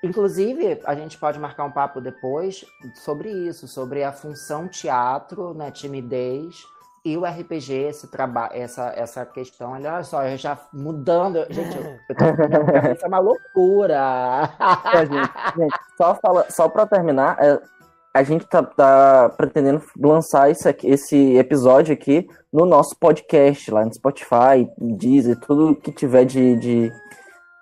[0.00, 2.64] inclusive, a gente pode marcar um papo depois
[2.94, 6.64] sobre isso, sobre a função teatro, né, timidez,
[7.04, 11.98] e o RPG, esse trabalho, essa, essa questão, olha só, eu já mudando, gente, eu,
[12.08, 12.24] eu tô,
[12.94, 14.50] isso é uma loucura.
[14.94, 17.60] É, gente, gente, só, fala, só para terminar, é,
[18.12, 23.94] a gente tá, tá, pretendendo lançar esse, esse episódio aqui no nosso podcast, lá no
[23.94, 26.92] Spotify, Deezer, tudo que tiver de, de,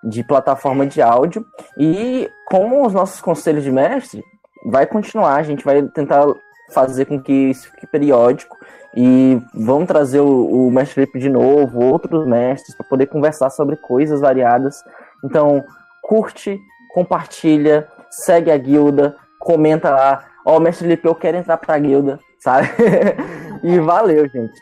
[0.04, 1.44] de plataforma de áudio.
[1.76, 4.24] E como os nossos conselhos de mestre,
[4.64, 6.26] vai continuar, a gente vai tentar
[6.70, 8.56] fazer com que isso fique periódico
[8.96, 13.76] e vamos trazer o, o Mestre Felipe de novo, outros mestres, para poder conversar sobre
[13.76, 14.82] coisas variadas.
[15.22, 15.62] Então,
[16.02, 16.58] curte,
[16.94, 22.18] compartilha, segue a guilda, comenta lá, Ó, oh, mestre Lipe, eu quero entrar pra guilda,
[22.38, 22.68] sabe?
[23.62, 24.58] e valeu, gente.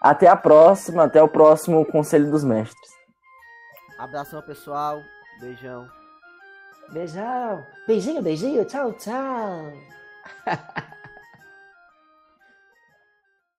[0.00, 2.92] Até a próxima, até o próximo Conselho dos Mestres.
[3.98, 5.02] Abração, pessoal.
[5.40, 5.88] Beijão.
[6.92, 7.66] Beijão.
[7.84, 8.64] Beijinho, beijinho.
[8.64, 9.72] Tchau, tchau.